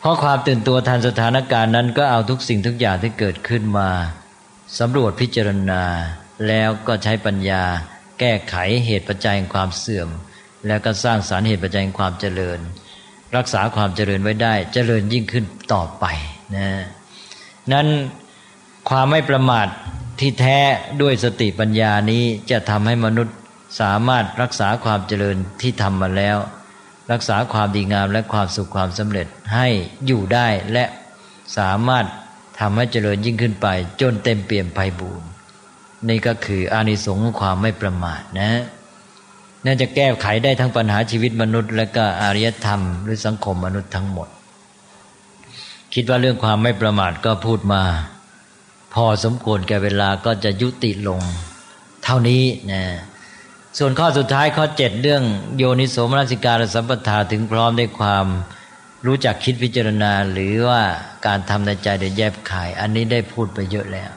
[0.00, 3.90] เพราะความตื่นตัวทันสถานการณ์นั้นก็เอาทุกสิ่งทุกอย่างที่เกิดขึ้นมา
[4.78, 5.82] สำรวจพิจารณา
[6.48, 7.64] แล้วก็ใช้ปัญญา
[8.20, 8.54] แก้ไข
[8.86, 10.08] เหตุปัจจัยแห่งความเสื่อม
[10.66, 12.58] แล้วก็สร้างสารเหตุปัจจัยแห่งความเจริญ
[13.36, 16.04] รักษาความเจริญไว้ได้ เจริญยิ่งขึ้นต่อไป
[16.56, 16.68] นะ
[17.72, 17.86] นั้น
[18.90, 19.66] ความไม่ประมาท
[20.20, 20.58] ที่แท้
[21.02, 23.36] ด้วยสติปัญญานี้จะทำให้มนุษย์
[23.80, 26.36] สามารถรักษาความเจริญที่ทำมาแล้ว
[27.12, 29.68] รักษาความดีงามและความสุขความสำเร็จให้
[30.06, 30.84] อยู่ได้และ
[31.58, 32.06] สามารถ
[32.60, 33.66] ทำให้เจริญยิ่งขึ้นไป
[34.00, 35.28] จนเต็มเปี่ยมไพบูรณ์
[36.08, 38.50] นี่ก็คืออานิสงส์ของความไม่ประมาทนะ
[39.64, 44.28] น่าจะแก้ไขได้ทั้งปัญหาชีวิตมนุษย์ และก็อารยธรรม หรือสังคมมนุษย์ทั้งหมด
[45.94, 47.82] คิดว่าเรื่องความไม่ประมาทก็พูดมา
[48.94, 51.20] พอสมควรแก่เวลาก็จะยุติลง
[52.04, 52.42] เท่านี้
[52.72, 52.82] นะ
[53.78, 55.22] ส่วนข้อสุดท้ายข้อเจ็ดเรื่อง
[55.56, 58.26] โยนิโสมนสิการสัมปทาถึงพร้อมได้ความ
[59.06, 60.82] รู้จักคิดพิจารณาหรือว่า
[61.26, 64.10] การทำในใจเดียแยบขาย อันนี้ได้พูดไปเยอะแล้ว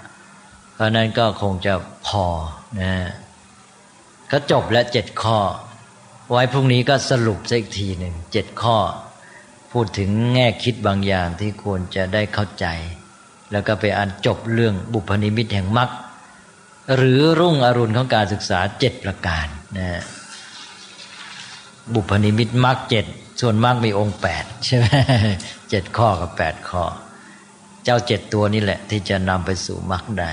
[0.73, 1.73] เพราะนั้นก็คงจะ
[2.07, 2.25] พอ
[2.81, 2.93] นะ
[4.31, 5.39] ก็จบแล้วเจ็ดข้อ
[6.31, 8.77] ไว้พรุ่งนี้ก็สรุปสักทีหนึ่งเจ็ดข้อ
[9.71, 12.65] พูดถึงแง่คิดบางอย่างที่ควรจะได้เข้าใจ
[13.51, 15.89] แล้วก็ไปอ่านจบเรื่องบุพนิมิตแห่งมรรค
[16.95, 20.01] หรือรุ่งอรุณของการศึกษาเจ็ดประการนะ
[21.93, 23.05] บุพนิมิตมรรคเจ็ด
[23.41, 24.85] ส่วนมากมีองค์แปดใช่ไหม
[25.69, 26.83] เจ็ดข้อกับแปดข้อ
[27.83, 30.31] เจ้าเจ็ดตัวนี่แหละ ที่จะนำไปสู่มรรคได้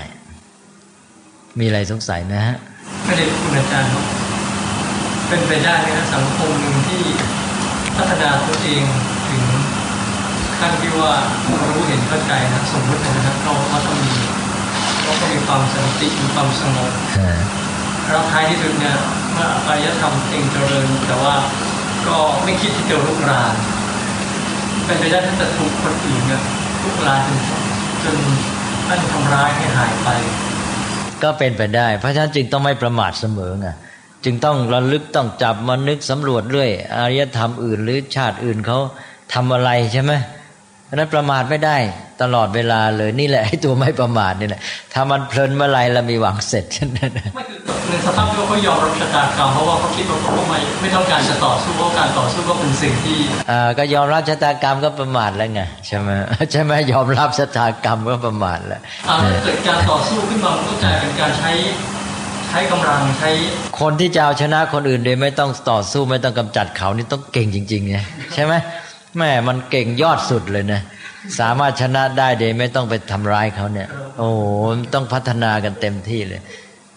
[1.59, 2.57] มีอะไรสงสัยไหมฮะ
[3.05, 4.03] ไม่ได้คุณอาจารย์ครับ
[5.27, 7.01] เป็นไปได้ไหมครับสังคมหนึ่งที่
[7.97, 8.83] พัฒนาตัวเอง
[9.27, 9.43] ถึง
[10.59, 11.13] ขั้นที่ว่า
[11.69, 14.13] รู้เห็นเข้าใจนะสมมตินะครับเราเขาต้องมี
[15.11, 16.91] เราก็มีความสันติมีความสงบ
[18.09, 18.97] แล้วท้ายที่สุดเนี่ย
[19.33, 21.35] เมื่ออารยธรรมเองเจริญแต่ว่า
[22.07, 23.53] ก็ไม่คิดที่จะลุกราน
[24.85, 26.41] เป็นไปได้ถ้าจะถูกคนอื่นเนี่ย
[26.83, 27.37] ลุกรานจน
[28.03, 28.17] จน
[28.89, 30.09] นั่นทำร้ายให้หายไป
[31.23, 33.67] ก็เป็นไปได้ เพราะฉะนั้นจึงต้องไม่ประมาทเสมอไง
[34.25, 38.79] จึงต้องระลึกต้องจับมานึกสำรวจเรื่อยอารยธรรมอื่น หรือชาติอื่นเขา
[39.33, 40.40] ทำอะไรใช่ไหมเพ
[40.91, 41.77] ราะนั้นประมาทไม่ได้
[42.21, 44.61] ตลอดเวลาเลยนี่แหละไอ้ตัวไม่ประมาทนี่แหละ
[44.93, 46.65] ถ้ามันเพลินเมื่อไรเรามีหวังเสร็จ
[47.33, 53.19] ไม่คือในสภาพที่ว่าเขายอมรับชะตากรรมเพราะว่าเขาคิดว่าเขาไม่ไม่ต้องการจะต่อสู้เพราะการต่อสู้ก็เป็นสิ่งที่
[53.51, 56.09] อ่าก็ยอมรับชะตากรรมก็ประมาทแล้วไงใช่ไหม
[56.51, 61.51] ใช่ไหมยอมรับชะตากรรมก็ประมาทแล้วอ่าถ้าเกิดการต่อสู้ขึ้นมามันก็กลายเป็นการใช้
[62.49, 63.29] ใช้กำลังใช้
[63.81, 67.97] คนที่จะเอาชนะคนอื่นโดยไม่ต้องต่อสู้ไม่ต้องกำจัดเขานี่ต้องเก่งจริงๆไง
[68.33, 68.53] ใช่ไหม
[69.17, 70.81] แม่มันเก่งยอดสุดเลยนะ
[71.39, 73.87] สามารถชนะได้โดยไม่ต้องไปทำร้ายเขาเนี่ย
[74.17, 74.43] โอ้โห
[74.93, 76.41] ต้องพัฒนากันเต็มที่เลย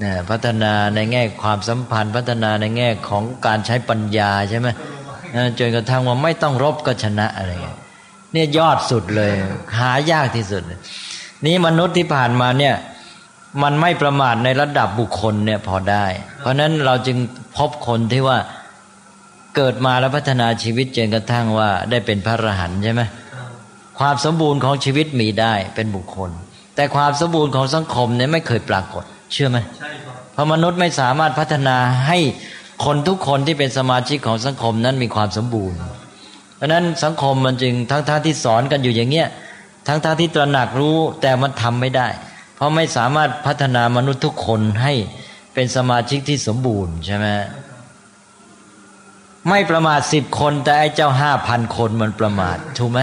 [0.02, 4.68] นะพัฒนาในแง่ความสัมพันธ์ พัฒนาในแง่ของการใช้ปัญญาใช่ไหม
[5.58, 7.78] จนกระทั่งว่าไม่ต้องรบก็ชนะอะไรเงี้ย
[8.32, 9.30] เนี่ยยอดสุดเลย
[9.78, 10.62] หายากที่สุด
[11.44, 12.74] นี่มนุษย์ที่ผ่านมาเนี่ย
[13.62, 16.06] มันไม่ประมาทในระดับบุคคลเนี่ยพอได้
[16.40, 17.18] เพราะนั้นเราจึง
[17.56, 18.38] พบคนที่ว่า
[19.56, 23.02] เกิดมาแล้วพัฒนาชีวิตจนกระทั่งว่าได้เป็นพระอรหันต์ใช่ไหม
[23.98, 26.30] ความสมบูรณ์ของชีวิตมีได้เป็นบุคคล
[26.76, 31.76] แต่ความสมบูรณ์ของสังคมเนี่ยไม่เคยปรากฏ เชื่อไหมใช่ครับเพราะมนุษย์ไม่สามารถพัฒนา
[32.08, 32.18] ให้
[32.84, 35.78] คนทุกคนที่เป็นสมาชิกของสังคมนั้นมีความสมบูรณ์
[36.56, 39.28] เพราะนั้นสังคมมันจึงทั้งท่าที่สอนกันอยู่อย่างเงี้ย
[39.88, 42.08] ทั้งท่าที่ตระหนักรู้แต่มันทำไม่ได้
[42.56, 44.94] เพราะไม่สามารถพัฒนามนุษย์ทุกคนให้
[45.54, 47.26] เป็นสมาชิกที่สมบูรณ์ใช่ไหม
[49.48, 53.00] ไม่ประมาทสิบคน แต่ไอ้เจ้าห้าพันคนมันประมาทถูกไหม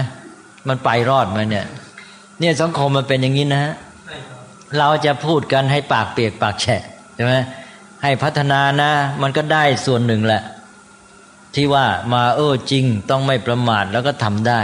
[0.68, 1.66] มันไปรอดไหมเนี่ย
[2.40, 3.74] เนี่ยสังคมมันเป็นอย่างนี้นะฮะ
[4.06, 4.40] ใช่ครับ
[4.78, 6.82] เราจะพูดกันให้ปากเปียกปากแฉะ
[7.14, 7.34] ใช่ไหม
[8.02, 8.90] ให้พัฒนานะ
[9.22, 10.42] มันก็ได้ส่วนหนึ่งแหละ
[11.54, 14.62] ที่ว่ามาเออจริงต้องไม่ประมาทแล้วก็ทำได้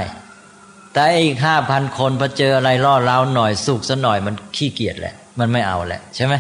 [0.95, 6.35] แต่อีกห้าพันคนพอเจออะไรล่อเล้าหน่อยสุกซะหน่อยมันขี้เกียจแหละ มันไม่เอาแหละ ใช่ไหม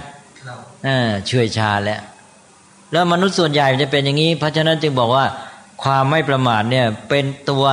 [0.45, 2.01] ครับเออเชื่อยชาแล้ว
[2.93, 5.27] แล้วมนุษย์ส่วนใหญ่จะเป็นอย่างนี้ เพราะฉะนั้นจึงบอกว่า
[5.83, 7.65] ความไม่ประมาทเนี่ยเป็นตัว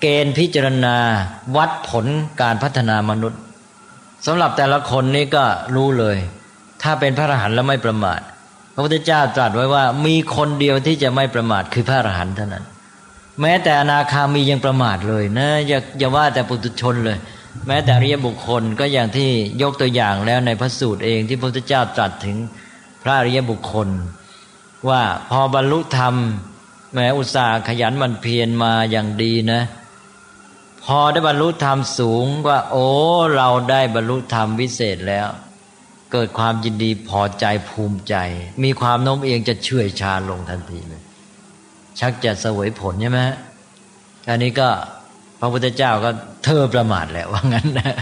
[0.00, 0.96] เกณฑ์พิจารณา
[1.56, 2.06] วัดผล
[2.42, 3.40] การพัฒนามนุษย์
[4.26, 5.44] สำหรับแต่ละคนนี่ก็
[5.74, 6.16] รู้เลย
[6.82, 8.20] ถ้าเป็นพระอรหันต์แล้วไม่ประมาท
[8.74, 12.64] พระพุทธเจ้าตรัสไว้ว่ามีคนเดียวที่จะไม่ประมาทคือพระอรหันต์เท่านั้น
[13.40, 17.18] แม้แต่อนาคามียังประมาทเลยนะอย่าอย่าว่าแต่ปุถุชนเลย
[17.66, 19.28] แม้แต่ริยบุคคลก็อย่างที่
[19.62, 22.36] ยกตัวอย่างแล้วในพระสูตรเองที่พระพุทธเจ้าตรัสถึง
[23.04, 23.88] พระอริยบุคคล
[24.88, 26.14] ว่าพอบรรลุธรรม
[26.94, 29.62] แม้อุตสาห์ขยันมันเพียรมาอย่างดีนะ
[30.84, 32.88] พอได้บรรลุธรรมสูงว่า โอ้
[33.36, 35.28] เราได้บรรลุธรรมวิเศษแล้ว
[36.12, 38.14] เกิดความยินดีพอใจภูมิใจ
[38.64, 41.02] มีความโน้มเอียงจะเชื่อยชาลงทันทีเลย
[42.00, 43.20] ชักจะเสวยผลใช่ไหม
[44.28, 44.68] อันนี้ก็
[45.40, 46.10] พระพุทธเจ้าก็
[46.44, 47.94] เธอประมาทแหละว่างั้นนะ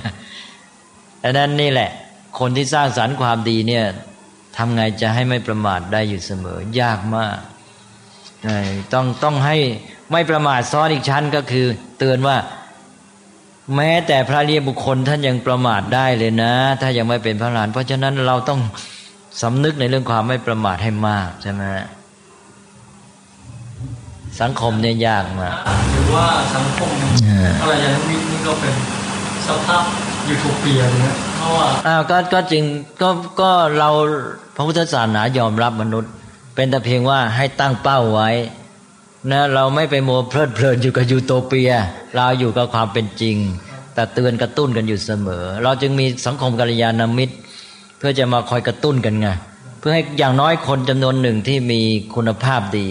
[1.23, 1.91] ดังนั้นนี่แหละ
[2.39, 3.85] คนที่สร้างสรรค์ความดีเนี่ย
[4.57, 6.47] ทำไงจะให้ไม่ประมาทได้อยู่เสม
[6.77, 7.37] อ ยากมาก
[8.45, 9.57] เอ่อต้องต้องให้
[10.13, 11.67] ไม่ประมาทซ้อนอีกชั้นก็คือ
[11.99, 12.37] เตือนว่า
[13.77, 18.61] แม้แต่พระเรียบุคคลท่านยังประมาทได้เลยนะ ถ้ายังไม่เป็นพระอรหันต์เพราะฉะนั้นเราต้อง
[19.43, 21.87] สำนึกในเรื่องความไม่ประมาทให้มากใช่ไหมฮะ
[24.41, 25.55] สังคมเนี่ยยากมาก
[25.93, 26.91] หรือว่าสังคม
[27.27, 28.75] เอออะไรอย่างนี้นี่ก็เป็น
[29.47, 29.83] สภาพ
[30.29, 31.32] ยูโทเปียนะเพราะว่า
[31.87, 32.65] อ้าวก็ก็จริง
[33.03, 33.09] ก็
[33.41, 33.91] ก็เรา
[34.57, 36.13] พระพุทธศาสนายอมรับมนุษย์
[36.55, 38.31] เป็นแต่เพียงว่าให้ตั้งเป้าไว้
[39.31, 41.73] นะเราไม่ไปมัวเพลิดเพลินอยู่กับยูโตเปีย
[42.15, 43.37] เราอยู่กับความเป็นจริง
[43.95, 47.35] แต่เตือนกระตุ้นกันอยู่เสมอ เราจึงมีสังคมกัลยาณมิตร
[47.99, 49.29] เพื่อจะมาคอยกระตุ้นกันไง
[49.79, 51.81] เพื่อให้อย่างน้อยคนจำนวนหนึ่งที่มี
[52.15, 52.89] คุณภาพดี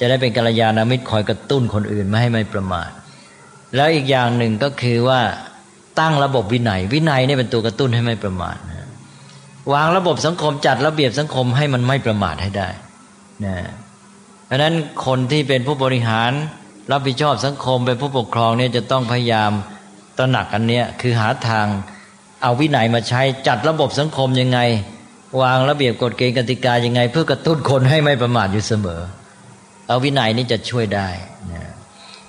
[0.00, 2.90] จะได้เป็นกัลยาณมิตรคอยกระตุ้นคนอื่นไม่ให้ไม่ประมาท
[3.76, 5.20] แล้วอีกอย่างหนึ่งก็คือว่า
[6.00, 8.88] ตั้งระบบวินัย วินัยนี่เป็นตัวกระตุ้นให้ไม่ประมาทนะ
[9.72, 12.68] วางระบบสังคมจัดระเบียบสังคมให้มันไม่ประมาทให้ได้
[13.44, 13.56] นะ
[14.46, 14.74] เพราะนั้น
[15.06, 16.32] คนที่เป็นผู้บริหาร
[16.92, 19.50] รับผิดชอบสังคมเป็นผู้ปกครองเนี่ยจะต้องพยายาม
[20.18, 21.66] ตระหนักอันเนี้ยคือหาทาง
[22.42, 24.58] เอาวินัยมาใช้จัดระบบสังคมยังไง
[25.42, 29.00] วางระเบียบกฎเกณฑ์กติกายังไง เพื่อกระตุ้นคนให้ไม่ประมาทอยู่เสมอ
[29.88, 31.08] เอาวินัยนี่จะช่วยได้
[31.52, 31.62] นะ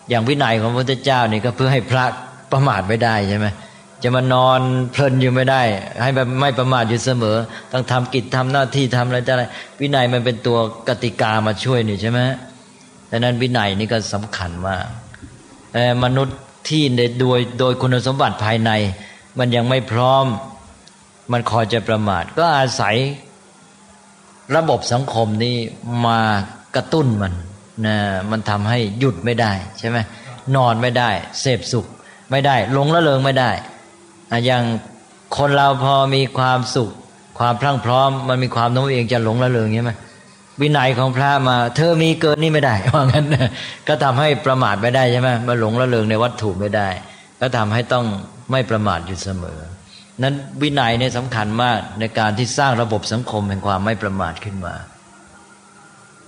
[0.10, 2.06] อย่างวินัยของพระพุทธเจ้านี่ก็เพื่อให้พระ
[2.54, 3.48] ประมาทไม่ได้ใช่ไหม
[4.04, 4.60] จะมานอน
[4.92, 5.62] เพลินอยู่ไม่ได้
[6.02, 7.38] ให้แบบไม่ประมาทอยู่เสมอ
[7.72, 9.44] ต้องทำกิจทำหน้าที่ทำอะไรจะอะไร
[9.80, 12.20] วินัยมันเป็นตัวกติกามาช่วยนี่ใช่ไหม
[13.12, 14.86] ดังนั้นวินัยนี่ก็สำคัญมาก
[15.72, 16.38] แต่มนุษย์
[16.70, 16.84] ที่
[17.20, 18.72] โดยโดยคุณสมบัติภายใน
[19.40, 20.26] มันยังไม่พร้อม
[21.32, 22.96] มันคอยจะประมาท ก็อาศัย
[24.56, 25.56] ระบบสังคมนี้
[26.08, 26.20] มา
[26.76, 27.34] กระตุ้นมัน
[27.86, 27.98] นะ
[28.32, 29.98] มันทำให้หยุดไม่ได้ใช่ไหม
[30.56, 31.10] นอนไม่ได้
[31.42, 31.86] เสพสุข
[32.34, 33.52] ไม่ได้หลงละเลงไม่ได้
[34.46, 34.64] อย่าง
[35.38, 36.92] คนเราพอมีความสุข
[37.40, 39.92] ความพรั่งพร้อม มันมีความโน้มเองจะหลงละเลงใช่ไหม
[40.62, 43.26] วินัยของพระมา เธอมีเกินนี่ไม่ได้ว่างั้น
[43.88, 46.88] ก็ทำให้ประมาทไม่ได้ใช่ไหมมาหลงละเลงในวัตถุไม่ได้
[47.42, 48.06] ก็ทำให้ต้อง
[48.52, 49.60] ไม่ประมาทอยู่เสมอ
[50.24, 54.76] นั้นวินัยเนี่ยสำคัญมากในการที่สร้างระบบสังคมแห่งความไม่ประมาทขึ้นมา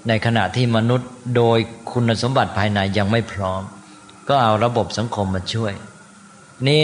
[0.07, 1.57] ในขณะที่มนุษย์โดย
[1.91, 3.61] คุณสมบัติภายในยังไม่พร้อม
[4.29, 5.73] ก็เอาระบบสังคมมาช่วย
[6.67, 6.83] นี่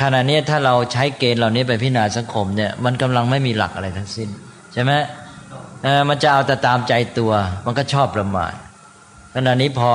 [0.00, 4.28] ขณะนี้ถ้าเราใช้เกณฑ์เหล่านี้ไปพิจารณาสังคมเนี่ยมันกำลังไม่มีหลักอะไรทั้งสิ้น
[4.72, 4.92] ใช่ไหม
[6.08, 7.32] มันจะเอาแต่ตามใจตัว
[7.66, 8.52] มันก็ชอบประมาท
[9.34, 9.90] ขณะนี้พอ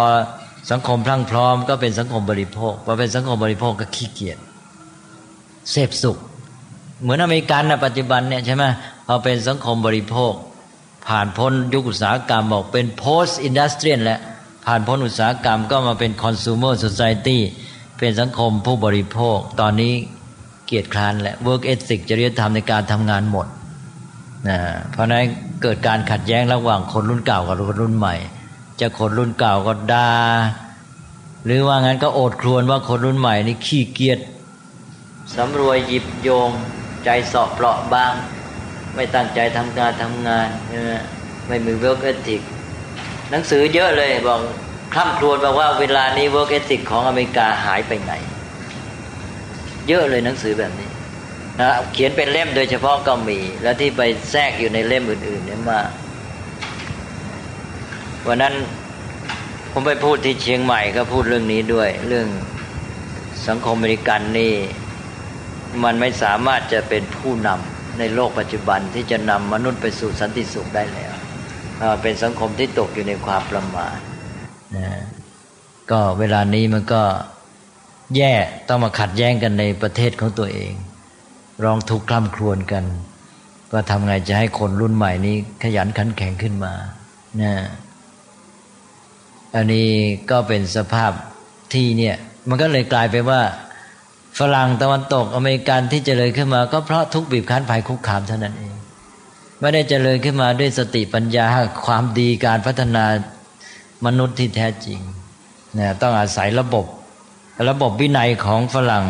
[0.71, 4.37] สังคมพลั่งพร้อม ก็เป็นสังคมบริโภคพอเป็นสังคมบริโภคก็ขี้เกียจ
[5.71, 6.17] เสพสุข
[7.01, 8.63] เหมือนอเมริกันนะปัจจุบันเนี่ยใช่ไหม
[9.07, 10.33] พอเป็นสังคมบริโภค
[11.07, 14.19] ผ่านพ้นยุคอุตสาหกรรมบอกเป็น post industrial แล้ว
[14.65, 17.39] ผ่านพ้นอุตสาหกรรมก็มาเป็น consumer society
[17.97, 19.93] เป็นสังคมผู้บริโภค ตอนนี้
[20.65, 23.47] เกียรติคร้านแหละ work ethic จริยธรรมในการทำงานหมด
[24.47, 24.57] นะ
[24.91, 25.23] เพราะนั้น
[25.61, 28.15] เกิดการขัดแย้งระหว่างคนรุ่นเก่ากับคนรุ่นใหม่
[28.79, 30.09] จะคนรุ่นเก่าก็ดา่า
[31.45, 34.19] หรือว่างั้นก็โอดครวญว่าคนรุ่นใหม่นี่ขี้เกียจ
[35.35, 36.49] สำรวยหยิบโหย่ง
[37.03, 38.13] ใจเสาะเปราะบาง
[38.95, 40.47] ไม่ตั้งใจทำงานทำงาน
[41.47, 42.41] ไม่มี work ethic
[43.31, 44.39] หนังสือเยอะเลยบอก
[44.93, 48.13] คร่ำครวญบอกว่าเวลานี้ work ethic ของอเมริกาหายไปไหน
[49.87, 50.89] เยอะเลยหนังสือแบบนี้
[51.59, 55.79] นะเขียนเป็นเล่มโดยเฉพาะก็มี แล้วที่ไปแทรกอยู่ในเล่มอื่น ๆ เนี่ยมา
[58.27, 58.53] วันนั้น
[59.71, 62.27] ผมไปพูดที่เชียงใหม่ก็พูดเรื่องนี้ด้วย เรื่อง
[63.47, 64.53] สังคมอเมริกันนี่
[65.83, 71.13] มันไม่สามารถจะเป็นผู้นำในโลกปัจจุบันที่จะนำมนุษย์ไปสู่สันติสุขได้แล้ว
[72.01, 73.97] เป็นสังคมที่ตกอยู่ในความประมาท
[74.75, 74.87] นะ
[75.91, 77.03] ก็เวลานี้มันก็
[78.15, 78.33] แย่
[78.67, 80.73] ต้องมาขัดแย้งกันในประเทศของตัวเอง
[81.63, 82.85] ร้องทุกข์คล่ำครวญกัน
[83.71, 86.73] ว่าทำไงจะให้คนรุ่นใหม่นี้ขยันขันแข็งขึ้นมา
[87.41, 87.53] นะ
[89.55, 89.89] อันนี้
[90.31, 91.11] ก็เป็นสภาพ
[91.73, 92.15] ที่เนี่ย
[92.49, 93.41] มันก็เลยกลายไปว่า
[94.39, 98.75] ฝรั่งตะวันตกอเมริกันที่เจริญขึ้นมา ก็เพราะทุกบีบคั้นภัยคุกคามเท่านั้นเอง
[99.59, 101.45] ไม่ได้เจริญขึ้นมาด้วยสติปัญญา
[101.85, 103.05] ความดีการพัฒนา
[104.05, 104.99] มนุษย์ที่แท้จริง
[105.79, 106.85] นะต้องอาศัยระบบ
[107.69, 109.05] ระบบวินัยของฝรั่ง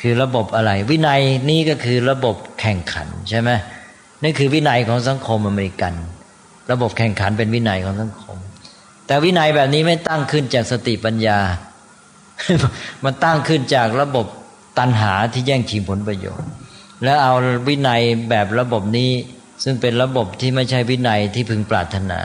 [0.00, 1.20] คือระบบอะไร วินัย
[1.50, 3.50] นี้ก็คือระบบแข่งขันใช่ไหม
[4.22, 5.94] นี่คือวินัยของสังคมอเมริกัน
[6.72, 8.36] ระบบแข่งขันเป็นวินัยของสังคม
[9.06, 11.38] แต่วินัยแบบนี้ไม่ตั้งขึ้นจากสติปัญญา
[13.04, 14.26] มันตั้งขึ้นจากระบบ
[14.78, 16.50] ตันหาที่แย่งชิงผลประโยชน์
[17.04, 17.32] แล้วเอา
[17.68, 19.10] วินัยแบบระบบนี้
[19.64, 22.20] ซึ่งเป็นระบบที่ไม่ใช่วินัยที่พึงปรารถนา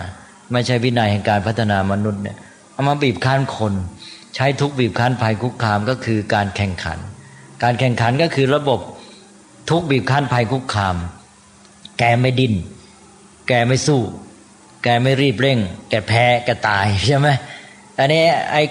[0.51, 2.37] ไม่ใช่วินัยแห่งการพัฒนามนุษย์เนี่ย
[2.73, 3.73] เอามาบีบคั้นคน
[4.35, 6.99] ใช้ทุกบีบคั้นภัยคุกคามก็คือการแข่งขัน
[7.63, 8.79] การแข่งขันก็คือระบบ
[9.69, 10.95] ทุกบีบคั้นภัยคุกคาม
[11.99, 12.53] แกไม่ดิน้น
[13.47, 14.01] แกไม่สู้
[14.83, 17.27] แกไม่รีบเร่ง แกแพ้แกตายใช่ไหม
[17.99, 18.63] อันนี้ไอ้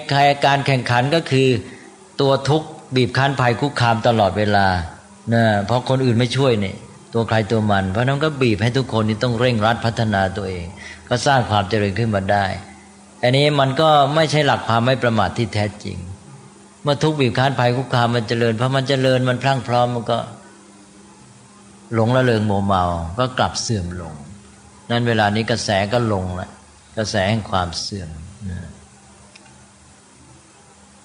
[0.47, 1.49] การแข่งขันก็คือ
[2.20, 2.62] ตัวทุก
[2.97, 4.66] บีบคั้นภัยคุกคามตลอดเวลา
[5.35, 6.77] นะเพราะคนอื่นไม่ช่วยเนี่ย
[7.14, 10.66] ตัวใครตัวมัน เพราะนั้นก็บีบให้ทุกคนนี่ต้องเร่งรัดพัฒนาตัวเอง
[11.09, 12.46] ก็สร้างความเจริญขึ้นมาได้
[13.22, 15.98] อันนี้มันก็ไม่ใช่หลักความไม่ประมาทที่แท้จริง
[16.82, 20.18] เมื่อทุกบีบคั้นภัยคุกคามมันเจริญเพราะมันเจริญมันพลั่งพร้อมมันก็
[21.94, 22.84] หลงละเลงโมเมา
[23.18, 24.14] ก็กลับเสื่อมลง
[24.90, 26.48] นั้นเวลานี้กระแสก็ลงละ
[26.96, 28.11] กระแสแห่งความเสื่อม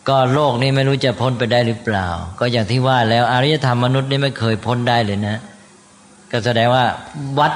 [0.10, 2.08] ก็โลกนี้ไม่รู้จะพ้นไปได้หรือเปล่า
[2.40, 5.38] ก็อย่างที่ว่าแล้วอารยธรรมมนุษย์นี่ไม่เคยพ้นได้เลยนะ
[6.32, 6.86] ก็แสดงว่า
[7.40, 7.54] วัด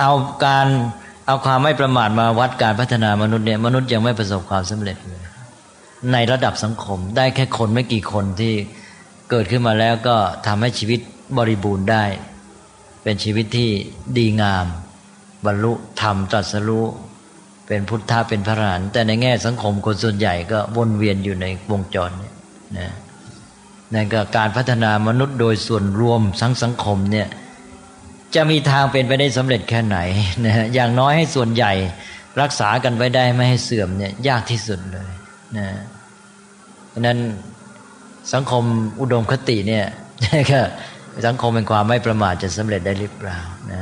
[0.00, 0.12] เอา
[0.44, 0.66] การ
[1.28, 5.22] เอาความไม่ประมาทมาวัดการพัฒนามนุษย์เนี่ยมนุษย์ยังไม่ประสบความสำเร็จเลย
[6.12, 8.54] ในระดับสังคมได้แค่คนไม่กี่คนที่
[9.30, 10.16] เกิดขึ้นมาแล้วก็
[10.46, 11.00] ทำให้ชีวิต
[11.38, 12.04] บริบูรณ์ได้
[13.02, 13.70] เป็นชีวิตที่
[14.18, 14.66] ดีงาม
[15.46, 15.72] บรรลุ
[16.02, 16.86] ธรรมตรัสรู้
[17.66, 22.30] เป็นพุทธะเป็นพระอรหันต์แต่ในแง่สังคมคนส่วนใหญ่ก็วนเวียนอยู่ในวงจรนี้
[22.78, 22.92] นะ
[23.94, 27.28] นั่นก็การพัฒนามนุษย์โดยส่วนรวมสังสังคมเนี่ย
[28.34, 29.98] จะมีทางเป็นไปได้สำเร็จแค่ไหน
[30.46, 31.72] นะอย่างน้อยให้ส่วนใหญ่
[32.40, 35.10] รักษากันไว้ได้ไม่ให้เสื่อมเนี่ยยากที่สุดเลย
[35.56, 35.66] นะ
[37.00, 37.18] นั้น
[38.32, 38.64] สังคม
[39.00, 39.86] อุดมคติเนี่ย
[40.50, 40.60] ก็
[41.26, 43.38] สังคมเป็นความไม่ประมาทจะสำเร็จได้หรือเปล่า
[43.72, 43.80] นะ